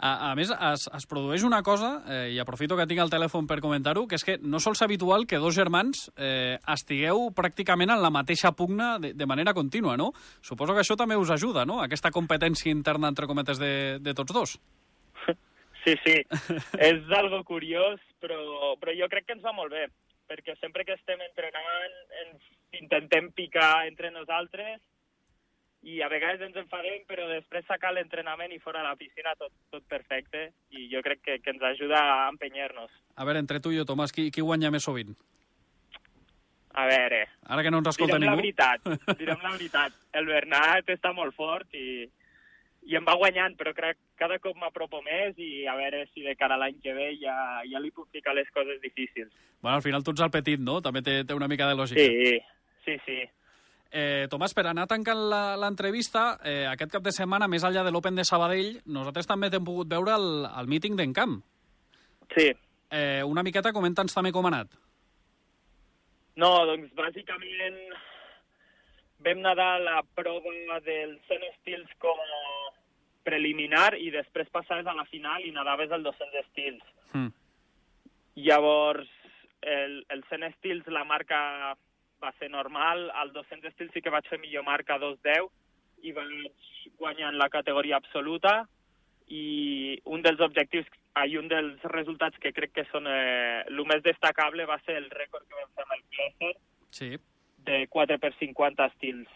A, 0.00 0.30
a 0.30 0.34
més, 0.38 0.48
es, 0.48 0.86
es 0.96 1.06
produeix 1.08 1.42
una 1.44 1.60
cosa, 1.62 1.90
eh, 2.08 2.30
i 2.32 2.38
aprofito 2.40 2.76
que 2.78 2.86
tinc 2.88 3.02
el 3.04 3.12
telèfon 3.12 3.44
per 3.50 3.58
comentar-ho, 3.60 4.06
que 4.08 4.16
és 4.16 4.24
que 4.24 4.38
no 4.40 4.60
sols 4.62 4.80
habitual 4.86 5.26
que 5.28 5.40
dos 5.42 5.52
germans 5.58 6.06
eh, 6.16 6.56
estigueu 6.72 7.26
pràcticament 7.36 7.92
en 7.92 8.00
la 8.00 8.12
mateixa 8.14 8.54
pugna 8.56 8.94
de, 9.02 9.12
de 9.12 9.28
manera 9.28 9.52
contínua, 9.52 9.98
no? 10.00 10.10
Suposo 10.40 10.72
que 10.72 10.80
això 10.84 10.96
també 10.96 11.20
us 11.20 11.32
ajuda, 11.36 11.66
no?, 11.68 11.82
aquesta 11.84 12.12
competència 12.14 12.72
interna, 12.72 13.12
entre 13.12 13.28
cometes, 13.28 13.60
de, 13.60 13.72
de 14.00 14.16
tots 14.16 14.32
dos. 14.32 14.56
Sí, 15.84 15.96
sí, 16.04 16.16
és 16.90 17.12
algo 17.16 17.42
curiós, 17.48 18.00
però, 18.24 18.40
però 18.80 18.96
jo 18.96 19.08
crec 19.12 19.28
que 19.28 19.36
ens 19.36 19.44
va 19.44 19.52
molt 19.56 19.72
bé, 19.72 19.86
perquè 20.32 20.56
sempre 20.60 20.84
que 20.88 20.96
estem 20.96 21.20
entrenant 21.28 22.00
ens 22.24 22.80
intentem 22.80 23.30
picar 23.36 23.86
entre 23.88 24.12
nosaltres 24.14 24.80
i 25.82 26.02
a 26.04 26.10
vegades 26.12 26.42
ens 26.44 26.56
enfadem, 26.60 27.02
però 27.08 27.24
després 27.30 27.64
sacar 27.64 27.94
l'entrenament 27.94 28.52
i 28.52 28.60
fora 28.60 28.84
la 28.84 28.96
piscina 29.00 29.32
tot, 29.40 29.52
tot 29.72 29.86
perfecte 29.88 30.50
i 30.76 30.88
jo 30.92 31.00
crec 31.04 31.22
que, 31.24 31.38
que 31.40 31.54
ens 31.54 31.64
ajuda 31.72 32.00
a 32.00 32.28
empenyar-nos. 32.28 32.92
A 33.16 33.24
veure, 33.24 33.40
entre 33.40 33.60
tu 33.64 33.72
i 33.72 33.80
jo, 33.80 33.86
Tomàs, 33.88 34.12
qui, 34.12 34.28
qui 34.34 34.44
guanya 34.44 34.72
més 34.72 34.84
sovint? 34.84 35.16
A 36.76 36.86
veure... 36.86 37.24
Ara 37.50 37.64
que 37.64 37.72
no 37.72 37.80
ens 37.80 37.90
escolta 37.94 38.18
direm 38.18 38.28
ningú. 38.28 38.36
La 38.36 38.42
veritat, 38.44 39.16
direm 39.22 39.40
la 39.42 39.54
veritat. 39.56 39.96
El 40.20 40.28
Bernat 40.28 40.92
està 40.92 41.14
molt 41.16 41.34
fort 41.34 41.74
i, 41.74 42.04
i 42.86 43.00
em 43.00 43.08
va 43.08 43.16
guanyant, 43.18 43.56
però 43.58 43.72
crec 43.74 43.96
que 43.96 44.20
cada 44.20 44.38
cop 44.44 44.60
m'apropo 44.60 45.00
més 45.02 45.38
i 45.40 45.64
a 45.66 45.74
veure 45.80 46.04
si 46.12 46.22
de 46.26 46.36
cara 46.36 46.60
a 46.60 46.62
l'any 46.62 46.78
que 46.84 46.94
ve 46.94 47.10
ja, 47.22 47.34
ja 47.66 47.80
li 47.80 47.90
puc 47.90 48.12
ficar 48.12 48.36
les 48.36 48.48
coses 48.52 48.78
difícils. 48.84 49.32
Bueno, 49.60 49.80
al 49.80 49.84
final 49.84 50.04
tu 50.04 50.12
ets 50.12 50.28
el 50.28 50.32
petit, 50.32 50.60
no? 50.60 50.80
També 50.84 51.00
té, 51.02 51.22
té 51.24 51.36
una 51.36 51.48
mica 51.48 51.68
de 51.68 51.76
lògica. 51.80 52.04
Sí, 52.04 52.38
sí, 52.84 53.00
sí. 53.08 53.20
Eh, 53.90 54.28
Tomàs, 54.30 54.54
per 54.54 54.68
anar 54.70 54.86
tancant 54.86 55.18
l'entrevista, 55.58 56.38
eh, 56.46 56.66
aquest 56.70 56.92
cap 56.92 57.02
de 57.02 57.12
setmana, 57.12 57.48
més 57.50 57.64
enllà 57.66 57.82
de 57.82 57.90
l'Open 57.90 58.14
de 58.14 58.24
Sabadell, 58.24 58.76
nosaltres 58.86 59.26
també 59.26 59.50
t'hem 59.50 59.66
pogut 59.66 59.90
veure 59.90 60.14
el, 60.14 60.46
el 60.46 60.70
míting 60.70 60.94
d'Encamp. 60.96 61.40
Sí. 62.36 62.52
Eh, 62.90 63.22
una 63.26 63.42
miqueta, 63.42 63.72
comenta'ns 63.74 64.14
també 64.14 64.30
com 64.30 64.46
ha 64.46 64.52
anat. 64.54 64.78
No, 66.38 66.52
doncs 66.70 66.94
bàsicament 66.94 67.80
vam 69.26 69.42
nedar 69.42 69.80
la 69.82 70.00
prova 70.16 70.78
del 70.86 71.18
Zen 71.26 71.44
Stils 71.58 71.90
com 71.98 72.22
a 72.22 72.70
preliminar 73.26 73.98
i 73.98 74.08
després 74.14 74.48
passaves 74.54 74.86
a 74.86 74.96
la 74.96 75.04
final 75.10 75.44
i 75.44 75.52
nadaves 75.52 75.90
el 75.92 76.06
200 76.06 76.40
estils. 76.46 76.82
Mm. 77.12 77.32
Llavors, 78.46 79.10
el, 79.60 80.04
el 80.08 80.24
Zen 80.30 80.46
Stils, 80.56 80.86
la 80.88 81.04
marca 81.04 81.74
va 82.22 82.32
ser 82.38 82.50
normal. 82.50 83.08
Al 83.14 83.32
200 83.32 83.72
estils 83.72 83.92
sí 83.94 84.02
que 84.02 84.12
vaig 84.12 84.28
fer 84.28 84.40
millor 84.40 84.64
marca 84.66 84.98
2.10 85.00 85.48
i 86.08 86.12
vaig 86.16 86.52
guanyar 86.98 87.32
en 87.32 87.38
la 87.38 87.48
categoria 87.52 87.98
absoluta 88.00 88.64
i 89.30 90.00
un 90.10 90.22
dels 90.22 90.40
objectius 90.42 90.88
i 91.26 91.36
un 91.38 91.48
dels 91.50 91.82
resultats 91.92 92.38
que 92.42 92.52
crec 92.54 92.72
que 92.74 92.86
són 92.90 93.06
eh, 93.06 93.62
el 93.68 93.82
més 93.86 94.02
destacable 94.02 94.66
va 94.66 94.78
ser 94.86 94.96
el 94.98 95.10
rècord 95.10 95.44
que 95.46 95.58
vam 95.58 95.70
fer 95.74 95.84
amb 95.84 95.94
el 95.96 96.02
Clesser 96.14 96.52
sí. 96.90 97.10
de 97.66 97.84
4 97.90 98.18
per 98.22 98.32
50 98.38 98.88
estils. 98.92 99.28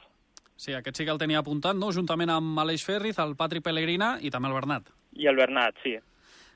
Sí, 0.56 0.72
aquest 0.72 0.96
sí 0.96 1.04
que 1.04 1.12
el 1.14 1.18
tenia 1.18 1.42
apuntat, 1.42 1.76
no? 1.76 1.90
Juntament 1.92 2.30
amb 2.30 2.58
Aleix 2.62 2.84
Ferriz, 2.86 3.18
el 3.18 3.34
Patri 3.36 3.60
Pellegrina 3.60 4.14
i 4.22 4.30
també 4.30 4.50
el 4.50 4.56
Bernat. 4.56 4.90
I 5.18 5.26
el 5.30 5.38
Bernat, 5.38 5.78
sí. 5.82 5.96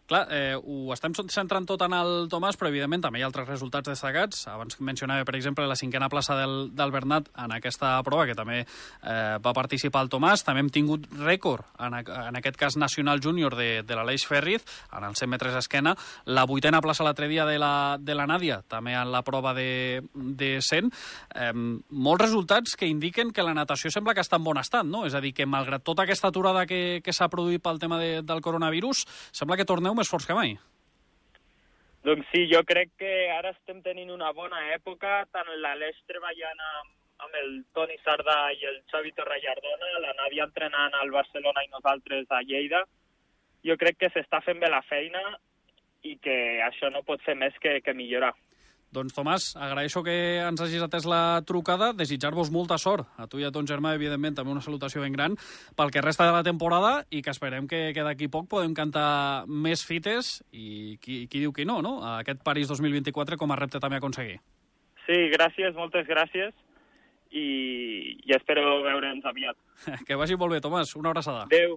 Clar, 0.08 0.26
eh, 0.32 0.56
ho 0.56 0.94
estem 0.94 1.12
centrant 1.28 1.66
tot 1.68 1.82
en 1.84 1.92
el 1.92 2.30
Tomàs, 2.32 2.56
però 2.56 2.70
evidentment 2.70 3.02
també 3.04 3.20
hi 3.20 3.24
ha 3.26 3.28
altres 3.28 3.44
resultats 3.50 3.90
destacats. 3.90 4.46
Abans 4.48 4.78
mencionava, 4.80 5.26
per 5.28 5.34
exemple, 5.36 5.66
la 5.68 5.76
cinquena 5.76 6.08
plaça 6.08 6.32
del, 6.38 6.70
del 6.72 6.94
Bernat 6.94 7.26
en 7.36 7.52
aquesta 7.52 7.90
prova, 8.06 8.24
que 8.24 8.36
també 8.38 8.62
eh, 8.62 9.36
va 9.44 9.52
participar 9.52 10.06
el 10.06 10.08
Tomàs. 10.08 10.46
També 10.46 10.62
hem 10.64 10.70
tingut 10.72 11.04
rècord, 11.20 11.66
en, 11.84 11.98
en 12.00 12.38
aquest 12.40 12.56
cas 12.56 12.78
nacional 12.80 13.20
júnior, 13.20 13.52
de, 13.58 13.82
de 13.84 13.98
l'Aleix 13.98 14.24
Ferriz, 14.24 14.64
en 14.96 15.04
els 15.10 15.20
100 15.20 15.32
metres 15.34 15.58
esquena. 15.60 15.92
La 16.24 16.46
vuitena 16.48 16.80
plaça 16.80 17.04
l'altre 17.04 17.28
dia 17.28 17.44
de 17.44 17.58
la, 17.60 17.98
de 18.00 18.16
la 18.16 18.24
Nàdia, 18.32 18.62
també 18.64 18.96
en 18.96 19.12
la 19.12 19.20
prova 19.28 19.52
de, 19.52 20.00
de 20.14 20.50
100. 20.64 20.88
Eh, 21.36 21.52
molts 21.90 22.24
resultats 22.24 22.80
que 22.80 22.88
indiquen 22.88 23.34
que 23.36 23.44
la 23.44 23.52
natació 23.52 23.92
sembla 23.92 24.16
que 24.16 24.24
està 24.24 24.40
en 24.40 24.48
bon 24.48 24.64
estat, 24.64 24.88
no? 24.88 25.04
És 25.04 25.12
a 25.12 25.20
dir, 25.20 25.36
que 25.36 25.44
malgrat 25.44 25.84
tota 25.84 26.08
aquesta 26.08 26.32
aturada 26.32 26.64
que, 26.64 27.02
que 27.04 27.12
s'ha 27.12 27.28
produït 27.28 27.60
pel 27.60 27.84
tema 27.84 28.00
de, 28.00 28.22
del 28.24 28.40
coronavirus, 28.40 29.04
sembla 29.36 29.60
que 29.60 29.68
torneu 29.68 29.97
més 29.98 30.10
forts 30.10 30.26
que 30.28 30.36
mai. 30.38 30.56
Doncs 32.06 32.28
sí, 32.32 32.44
jo 32.50 32.62
crec 32.64 32.94
que 33.00 33.10
ara 33.34 33.50
estem 33.52 33.82
tenint 33.82 34.12
una 34.14 34.30
bona 34.32 34.60
època, 34.74 35.24
tant 35.34 35.50
l'Aleix 35.62 35.98
treballant 36.10 36.62
amb, 36.68 36.94
amb 37.26 37.38
el 37.42 37.50
Toni 37.74 37.98
Sardà 38.04 38.38
i 38.54 38.64
el 38.70 38.78
Xavi 38.92 39.12
Torrellardona, 39.16 39.90
la 40.04 40.14
Nàdia 40.20 40.46
entrenant 40.46 40.94
al 40.94 41.10
Barcelona 41.14 41.64
i 41.66 41.72
nosaltres 41.74 42.30
a 42.30 42.40
Lleida. 42.46 42.84
Jo 43.66 43.76
crec 43.76 43.98
que 43.98 44.12
s'està 44.14 44.40
fent 44.46 44.62
bé 44.62 44.70
la 44.70 44.84
feina 44.86 45.22
i 46.06 46.14
que 46.22 46.36
això 46.64 46.90
no 46.94 47.02
pot 47.02 47.22
fer 47.26 47.34
més 47.34 47.56
que, 47.60 47.80
que 47.82 47.96
millorar. 47.98 48.32
Doncs, 48.88 49.12
Tomàs, 49.12 49.50
agraeixo 49.60 50.00
que 50.00 50.14
ens 50.40 50.60
hagis 50.64 50.80
atès 50.84 51.04
la 51.08 51.42
trucada, 51.44 51.90
desitjar-vos 51.92 52.48
molta 52.54 52.78
sort 52.80 53.08
a 53.20 53.26
tu 53.28 53.40
i 53.40 53.44
a 53.44 53.50
ton 53.52 53.66
germà, 53.68 53.92
evidentment, 53.98 54.38
també 54.38 54.54
una 54.54 54.64
salutació 54.64 55.02
ben 55.04 55.12
gran 55.12 55.36
pel 55.76 55.92
que 55.92 56.00
resta 56.04 56.24
de 56.24 56.32
la 56.32 56.44
temporada 56.46 57.02
i 57.12 57.20
que 57.22 57.34
esperem 57.34 57.68
que, 57.68 57.90
que 57.92 58.06
d'aquí 58.06 58.30
poc 58.32 58.48
podem 58.48 58.72
cantar 58.74 59.44
més 59.46 59.84
fites 59.84 60.38
i 60.52 60.96
qui, 61.04 61.26
qui 61.28 61.44
diu 61.44 61.52
que 61.52 61.68
no, 61.68 61.82
no? 61.84 61.98
Aquest 62.16 62.40
París 62.46 62.72
2024 62.72 63.36
com 63.36 63.52
a 63.52 63.60
repte 63.60 63.82
també 63.82 64.00
a 64.00 64.02
aconseguir. 64.02 64.40
Sí, 65.04 65.20
gràcies, 65.36 65.76
moltes 65.76 66.08
gràcies 66.08 66.56
i, 67.28 67.46
i 68.24 68.36
espero 68.36 68.80
veure'ns 68.88 69.28
aviat. 69.28 69.56
que 70.08 70.16
vagi 70.16 70.40
molt 70.40 70.56
bé, 70.56 70.64
Tomàs. 70.64 70.96
Una 70.96 71.12
abraçada. 71.12 71.44
Adéu. 71.44 71.76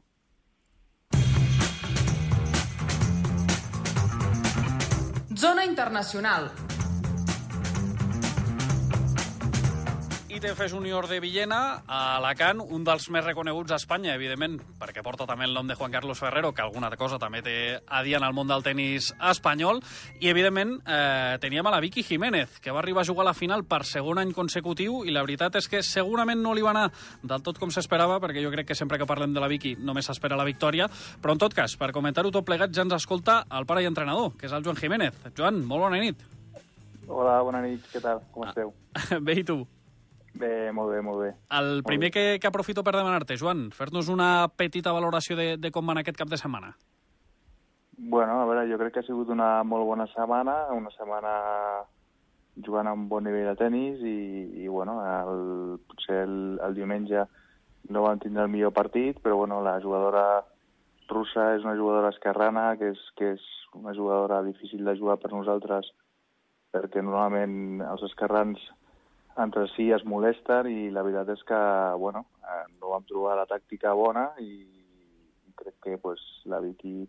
Zona 5.41 5.63
Internacional. 5.65 6.51
ITF 10.31 10.69
Júnior 10.71 11.09
de 11.09 11.19
Villena, 11.19 11.83
a 11.87 12.15
Alacant, 12.15 12.61
un 12.63 12.85
dels 12.87 13.09
més 13.11 13.23
reconeguts 13.25 13.73
a 13.73 13.77
Espanya, 13.81 14.13
evidentment, 14.15 14.53
perquè 14.79 15.03
porta 15.03 15.25
també 15.27 15.43
el 15.43 15.53
nom 15.53 15.67
de 15.67 15.75
Juan 15.75 15.91
Carlos 15.91 16.21
Ferrero, 16.23 16.53
que 16.55 16.63
alguna 16.63 16.87
cosa 16.95 17.19
també 17.19 17.41
té 17.43 17.55
a 17.83 17.99
dir 18.05 18.15
en 18.15 18.23
el 18.23 18.31
món 18.31 18.47
del 18.47 18.63
tennis 18.63 19.09
espanyol, 19.31 19.81
i 20.23 20.29
evidentment 20.31 20.77
eh, 20.85 21.35
teníem 21.43 21.67
a 21.67 21.73
la 21.75 21.81
Vicky 21.83 22.05
Jiménez, 22.07 22.61
que 22.63 22.71
va 22.71 22.79
arribar 22.79 23.03
a 23.03 23.09
jugar 23.09 23.25
a 23.25 23.29
la 23.31 23.35
final 23.35 23.65
per 23.67 23.81
segon 23.83 24.21
any 24.23 24.31
consecutiu, 24.31 25.01
i 25.03 25.11
la 25.11 25.25
veritat 25.25 25.57
és 25.59 25.67
que 25.67 25.83
segurament 25.83 26.39
no 26.39 26.55
li 26.55 26.63
va 26.63 26.71
anar 26.71 26.87
del 27.21 27.43
tot 27.43 27.59
com 27.59 27.73
s'esperava, 27.75 28.21
perquè 28.23 28.45
jo 28.45 28.53
crec 28.55 28.71
que 28.71 28.79
sempre 28.79 29.01
que 29.01 29.09
parlem 29.09 29.35
de 29.35 29.43
la 29.43 29.51
Vicky 29.51 29.75
només 29.83 30.07
s'espera 30.07 30.39
la 30.39 30.47
victòria, 30.47 30.87
però 31.19 31.35
en 31.35 31.43
tot 31.43 31.57
cas, 31.57 31.75
per 31.75 31.91
comentar-ho 31.91 32.31
tot 32.31 32.47
plegat, 32.47 32.71
ja 32.71 32.87
ens 32.87 32.95
escolta 33.01 33.41
el 33.51 33.67
pare 33.67 33.83
i 33.83 33.91
entrenador, 33.91 34.31
que 34.39 34.47
és 34.47 34.55
el 34.55 34.63
Joan 34.63 34.79
Jiménez. 34.79 35.19
Joan, 35.35 35.59
molt 35.67 35.89
bona 35.89 35.99
nit. 35.99 36.23
Hola, 37.11 37.41
bona 37.43 37.59
nit, 37.67 37.83
què 37.91 37.99
tal? 37.99 38.23
Com 38.31 38.47
esteu? 38.47 38.71
Bé, 39.27 39.41
i 39.43 39.43
tu? 39.43 39.59
Bé, 40.33 40.71
molt 40.71 40.93
bé, 40.93 41.01
molt 41.03 41.21
bé. 41.25 41.31
El 41.57 41.83
primer 41.83 42.09
bé. 42.09 42.13
que, 42.15 42.39
que 42.39 42.47
aprofito 42.47 42.83
per 42.83 42.95
demanar-te, 42.95 43.37
Joan, 43.37 43.69
fer-nos 43.75 44.09
una 44.09 44.47
petita 44.55 44.93
valoració 44.95 45.35
de, 45.35 45.57
de 45.57 45.71
com 45.71 45.87
va 45.89 45.97
aquest 45.99 46.17
cap 46.17 46.31
de 46.31 46.39
setmana. 46.39 46.71
Bueno, 47.97 48.39
a 48.41 48.45
veure, 48.49 48.65
jo 48.71 48.79
crec 48.79 48.95
que 48.95 49.03
ha 49.03 49.05
sigut 49.05 49.29
una 49.29 49.61
molt 49.67 49.85
bona 49.85 50.07
setmana, 50.15 50.55
una 50.73 50.89
setmana 50.95 51.33
jugant 52.65 52.87
a 52.87 52.93
un 52.95 53.07
bon 53.11 53.23
nivell 53.27 53.51
de 53.51 53.57
tennis 53.59 54.01
i, 54.01 54.63
i 54.63 54.67
bueno, 54.67 54.97
el, 55.03 55.77
potser 55.87 56.23
el, 56.25 56.37
el 56.65 56.75
diumenge 56.75 57.27
no 57.91 58.05
vam 58.07 58.19
tindre 58.23 58.47
el 58.47 58.51
millor 58.51 58.73
partit, 58.73 59.19
però 59.21 59.37
bueno, 59.43 59.61
la 59.63 59.79
jugadora 59.83 60.25
russa 61.11 61.51
és 61.57 61.65
una 61.67 61.75
jugadora 61.77 62.11
esquerrana, 62.15 62.71
que 62.79 62.91
és, 62.93 63.01
que 63.19 63.33
és 63.35 63.45
una 63.75 63.93
jugadora 63.93 64.41
difícil 64.43 64.85
de 64.87 64.95
jugar 64.97 65.17
per 65.21 65.31
nosaltres, 65.33 65.91
perquè 66.71 67.03
normalment 67.03 67.83
els 67.83 68.03
esquerrans 68.07 68.61
entre 69.37 69.67
si 69.75 69.89
es 69.91 70.03
molesten 70.05 70.67
i 70.71 70.89
la 70.91 71.03
veritat 71.05 71.29
és 71.35 71.43
que, 71.47 71.61
bueno, 71.99 72.25
eh, 72.43 72.65
no 72.79 72.93
vam 72.93 73.05
trobar 73.07 73.37
la 73.39 73.47
tàctica 73.49 73.93
bona 73.97 74.31
i 74.39 74.65
crec 75.55 75.75
que 75.83 75.97
pues, 75.97 76.21
la 76.45 76.59
Vicky 76.59 77.05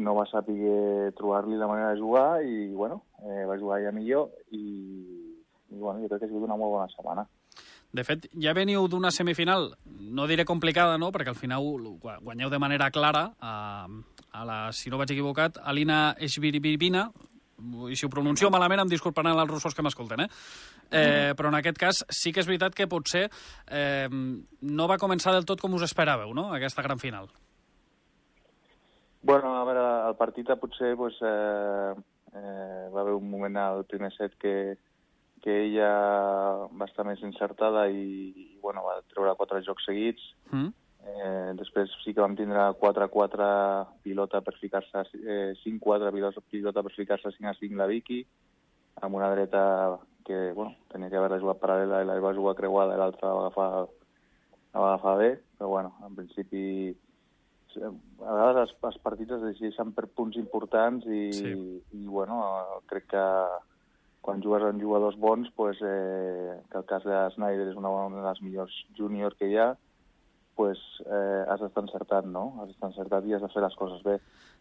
no 0.00 0.14
va 0.14 0.26
saber 0.30 1.12
trobar-li 1.18 1.58
la 1.58 1.68
manera 1.68 1.90
de 1.92 2.00
jugar 2.00 2.42
i, 2.44 2.68
bueno, 2.72 3.02
eh, 3.24 3.44
va 3.44 3.58
jugar 3.58 3.82
ja 3.82 3.92
millor 3.92 4.30
i, 4.50 4.62
i, 5.70 5.76
bueno, 5.76 6.00
jo 6.00 6.08
crec 6.08 6.20
que 6.20 6.28
ha 6.28 6.32
sigut 6.32 6.46
una 6.46 6.56
molt 6.56 6.76
bona 6.76 6.88
setmana. 6.94 7.26
De 7.90 8.04
fet, 8.06 8.28
ja 8.38 8.54
veniu 8.54 8.86
d'una 8.86 9.10
semifinal, 9.10 9.72
no 10.14 10.28
diré 10.30 10.44
complicada, 10.46 10.94
no?, 10.98 11.10
perquè 11.10 11.32
al 11.32 11.38
final 11.38 11.66
guanyeu 11.98 12.52
de 12.52 12.60
manera 12.62 12.90
clara 12.94 13.32
a, 13.42 13.54
a 14.30 14.44
la, 14.46 14.58
si 14.70 14.92
no 14.92 15.00
vaig 15.00 15.10
equivocat, 15.10 15.58
Alina 15.66 16.14
Esbiribiribina, 16.22 17.08
i 17.90 17.96
si 17.96 18.06
ho 18.06 18.12
pronuncio 18.12 18.50
malament 18.50 18.84
em 18.84 18.90
disculparan 18.90 19.38
els 19.38 19.50
russos 19.50 19.76
que 19.76 19.84
m'escolten, 19.84 20.24
eh? 20.24 20.28
Eh, 20.90 21.32
però 21.38 21.52
en 21.52 21.58
aquest 21.60 21.78
cas 21.78 22.02
sí 22.10 22.32
que 22.34 22.42
és 22.42 22.48
veritat 22.48 22.74
que 22.74 22.88
potser 22.90 23.28
eh, 23.70 24.08
no 24.10 24.88
va 24.90 24.98
començar 24.98 25.34
del 25.36 25.46
tot 25.46 25.62
com 25.62 25.76
us 25.78 25.86
esperàveu, 25.86 26.34
no?, 26.34 26.50
aquesta 26.56 26.82
gran 26.82 26.98
final. 26.98 27.30
Bueno, 29.22 29.54
a 29.60 29.64
veure, 29.68 29.86
el 30.08 30.16
partit 30.16 30.48
potser 30.60 30.94
pues, 30.96 31.18
eh, 31.20 31.94
eh, 32.34 32.86
va 32.94 33.02
haver 33.02 33.14
un 33.14 33.28
moment 33.30 33.56
al 33.60 33.84
primer 33.84 34.10
set 34.16 34.36
que, 34.40 34.76
que 35.44 35.56
ella 35.66 35.90
va 36.72 36.88
estar 36.88 37.04
més 37.04 37.20
encertada 37.26 37.86
i, 37.92 38.32
i 38.32 38.46
bueno, 38.62 38.84
va 38.86 39.00
treure 39.12 39.36
quatre 39.36 39.60
jocs 39.66 39.86
seguits. 39.88 40.24
Mm. 40.50 40.72
Eh, 41.10 41.52
després 41.58 41.90
sí 42.04 42.14
que 42.14 42.22
vam 42.22 42.36
tindre 42.38 42.62
4-4 42.80 43.48
pilota 44.04 44.40
per 44.46 44.54
ficar-se, 44.60 45.04
eh, 45.20 45.52
5-4 45.62 46.12
pilota 46.50 46.82
per 46.82 46.92
ficar-se 46.94 47.32
5-5 47.36 47.76
la 47.76 47.88
Vicky, 47.90 48.20
amb 49.02 49.16
una 49.18 49.30
dreta 49.32 49.98
que 50.24 50.52
bueno, 50.52 50.76
tenia 50.92 51.10
que 51.10 51.16
haver 51.16 51.40
jugat 51.40 51.60
paral·lela 51.60 52.02
i 52.02 52.08
la 52.08 52.18
va 52.22 52.34
jugar 52.36 52.56
creuada 52.58 52.94
i 52.94 53.00
l'altra 53.00 53.32
va 53.34 53.46
agafar, 53.46 53.68
la 54.74 54.80
va 54.80 54.92
agafar 54.92 55.16
bé, 55.18 55.30
però 55.58 55.70
bueno, 55.74 55.94
en 56.06 56.14
principi 56.18 56.62
a 57.80 57.90
vegades 58.34 58.62
els, 58.64 58.76
els 58.90 59.00
partits 59.02 59.36
es 59.36 59.42
decideixen 59.42 59.92
per 59.96 60.08
punts 60.14 60.36
importants 60.36 61.06
i, 61.06 61.26
sí. 61.32 61.52
i 61.96 62.06
bueno, 62.06 62.40
crec 62.90 63.10
que 63.14 63.26
quan 64.20 64.42
jugues 64.44 64.64
amb 64.66 64.82
jugadors 64.82 65.16
bons, 65.16 65.48
pues, 65.56 65.78
eh, 65.80 66.58
que 66.70 66.78
el 66.78 66.84
cas 66.84 67.06
de 67.08 67.20
Snyder 67.34 67.70
és 67.70 67.78
una, 67.78 67.90
una 67.90 68.20
de 68.20 68.26
les 68.26 68.42
millors 68.44 68.74
júnior 68.98 69.36
que 69.38 69.48
hi 69.48 69.56
ha, 69.56 69.70
pues, 70.60 70.80
eh, 71.06 71.42
has 71.48 71.62
d'estar 71.64 71.86
encertat, 71.86 72.28
no? 72.28 72.44
Has 72.60 72.68
d'estar 72.68 72.90
encertat 72.92 73.26
i 73.28 73.36
has 73.36 73.44
de 73.44 73.48
fer 73.54 73.64
les 73.64 73.78
coses 73.80 74.04
bé. 74.04 74.18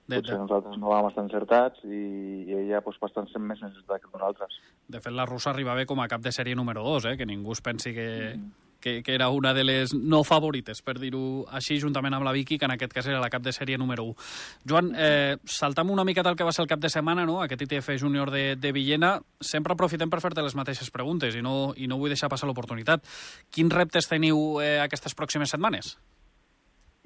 De, 0.10 0.16
Potser 0.16 0.38
de... 0.38 0.42
nosaltres 0.46 0.80
no 0.82 0.94
vam 0.94 1.10
estar 1.10 1.26
encertats 1.28 1.84
i, 1.86 2.00
i 2.48 2.56
ella 2.64 2.80
pues, 2.86 2.98
bastant 3.04 3.28
sent 3.30 3.44
més 3.46 3.60
necessitat 3.66 4.02
que 4.06 4.14
nosaltres. 4.14 4.56
De 4.88 5.04
fet, 5.04 5.14
la 5.14 5.28
russa 5.30 5.52
arriba 5.52 5.76
bé 5.78 5.86
com 5.90 6.00
a 6.02 6.08
cap 6.12 6.24
de 6.24 6.34
sèrie 6.34 6.58
número 6.58 6.86
2, 6.88 7.12
eh? 7.12 7.16
que 7.20 7.28
ningú 7.30 7.54
es 7.58 7.62
pensi 7.66 7.94
que, 7.98 8.10
mm 8.38 8.69
que, 8.80 9.04
que 9.04 9.14
era 9.16 9.30
una 9.30 9.54
de 9.54 9.64
les 9.64 9.94
no 9.94 10.24
favorites, 10.24 10.82
per 10.82 10.98
dir-ho 11.00 11.46
així, 11.56 11.80
juntament 11.82 12.16
amb 12.16 12.26
la 12.28 12.34
Vicky, 12.36 12.58
que 12.58 12.68
en 12.68 12.76
aquest 12.76 12.94
cas 12.96 13.08
era 13.08 13.22
la 13.22 13.30
cap 13.30 13.44
de 13.46 13.54
sèrie 13.56 13.78
número 13.78 14.06
1. 14.12 14.28
Joan, 14.70 14.94
eh, 14.98 15.38
saltam 15.44 15.92
una 15.92 16.06
mica 16.08 16.24
del 16.24 16.36
que 16.36 16.48
va 16.48 16.54
ser 16.56 16.64
el 16.64 16.72
cap 16.72 16.80
de 16.80 16.90
setmana, 16.90 17.26
no? 17.26 17.42
aquest 17.42 17.64
ITF 17.68 17.96
júnior 18.02 18.32
de, 18.32 18.56
de 18.56 18.72
Villena. 18.72 19.18
Sempre 19.40 19.74
aprofitem 19.74 20.10
per 20.10 20.22
fer-te 20.24 20.46
les 20.46 20.56
mateixes 20.56 20.92
preguntes 20.92 21.36
i 21.36 21.44
no, 21.46 21.74
i 21.76 21.88
no 21.88 22.00
vull 22.00 22.14
deixar 22.14 22.32
passar 22.32 22.50
l'oportunitat. 22.50 23.04
Quins 23.52 23.74
reptes 23.74 24.10
teniu 24.10 24.62
eh, 24.64 24.80
aquestes 24.84 25.16
pròximes 25.16 25.52
setmanes? 25.56 25.98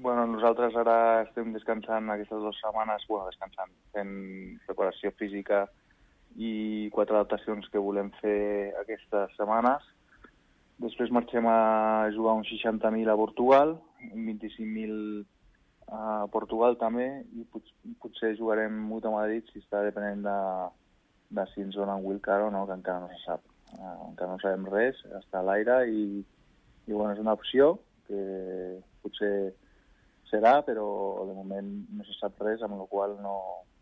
Bueno, 0.04 0.26
nosaltres 0.28 0.76
ara 0.76 1.22
estem 1.24 1.54
descansant 1.54 2.10
aquestes 2.10 2.42
dues 2.42 2.58
setmanes, 2.60 3.06
bueno, 3.08 3.30
descansant, 3.30 3.72
fent 3.94 4.14
preparació 4.66 5.14
física 5.20 5.68
i 6.36 6.90
quatre 6.92 7.16
adaptacions 7.16 7.70
que 7.70 7.82
volem 7.82 8.10
fer 8.20 8.74
aquestes 8.82 9.36
setmanes 9.38 9.86
Després 10.82 11.12
marxem 11.14 11.46
a 11.48 12.10
jugar 12.16 12.34
uns 12.40 12.50
60.000 12.50 13.12
a 13.12 13.16
Portugal, 13.16 13.78
25.000 14.14 15.24
a 15.94 16.26
Portugal 16.34 16.78
també, 16.82 17.08
i 17.38 17.46
pot, 17.54 17.68
potser 18.02 18.34
jugarem 18.40 18.76
molt 18.90 19.06
a 19.06 19.14
Madrid 19.14 19.48
si 19.52 19.62
està 19.62 19.84
depenent 19.86 20.24
de, 20.26 20.38
de 21.38 21.46
si 21.52 21.62
ens 21.62 21.78
donen 21.78 22.04
wildcard 22.06 22.48
o 22.48 22.54
no, 22.54 22.66
que 22.68 22.78
encara 22.80 23.04
no 23.04 23.12
se 23.12 23.22
sap. 23.26 23.44
Uh, 23.74 24.10
encara 24.12 24.34
no 24.34 24.42
sabem 24.42 24.66
res, 24.70 25.00
està 25.20 25.42
a 25.42 25.48
l'aire 25.48 25.80
i, 25.90 26.22
i 26.88 26.92
bueno, 26.94 27.14
és 27.14 27.22
una 27.22 27.36
opció 27.38 27.76
que 28.08 28.22
potser 29.04 29.54
serà, 30.30 30.60
però 30.66 30.86
de 31.28 31.36
moment 31.38 31.70
no 31.94 32.06
se 32.08 32.18
sap 32.18 32.42
res, 32.42 32.64
amb 32.66 32.80
la 32.80 32.90
qual 32.90 33.18
no, 33.22 33.36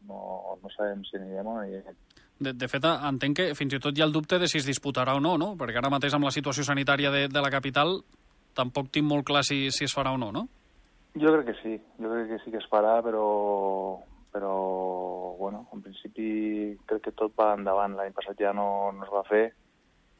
no, 0.07 0.19
no 0.61 0.71
sabem 0.75 1.03
si 1.07 1.17
anirem 1.19 1.47
o 1.47 1.55
no 1.55 1.63
anirem. 1.63 1.97
De, 2.41 2.55
de 2.57 2.67
fet, 2.67 2.85
entenc 2.85 3.37
que 3.37 3.43
fins 3.57 3.75
i 3.77 3.79
tot 3.81 3.93
hi 3.93 4.01
ha 4.01 4.07
el 4.09 4.15
dubte 4.15 4.39
de 4.41 4.47
si 4.49 4.57
es 4.57 4.65
disputarà 4.65 5.13
o 5.13 5.21
no, 5.21 5.35
no? 5.37 5.53
Perquè 5.59 5.77
ara 5.77 5.91
mateix 5.93 6.15
amb 6.17 6.25
la 6.25 6.33
situació 6.33 6.65
sanitària 6.65 7.11
de, 7.13 7.27
de 7.29 7.43
la 7.43 7.51
capital 7.53 7.99
tampoc 8.57 8.89
tinc 8.91 9.05
molt 9.07 9.27
clar 9.27 9.43
si, 9.47 9.67
si 9.71 9.85
es 9.85 9.93
farà 9.95 10.15
o 10.15 10.19
no, 10.19 10.31
no? 10.33 10.47
Jo 11.21 11.33
crec 11.35 11.51
que 11.51 11.57
sí, 11.61 11.75
jo 12.01 12.09
crec 12.09 12.31
que 12.31 12.39
sí 12.41 12.51
que 12.51 12.59
es 12.63 12.67
farà, 12.71 12.97
però, 13.05 13.25
però 14.33 14.55
bueno, 15.37 15.67
en 15.75 15.85
principi 15.85 16.27
crec 16.89 17.05
que 17.07 17.15
tot 17.19 17.37
va 17.37 17.51
endavant. 17.59 17.99
L'any 17.99 18.15
passat 18.17 18.39
ja 18.41 18.55
no, 18.57 18.67
no 18.95 19.05
es 19.05 19.13
va 19.13 19.25
fer 19.29 19.45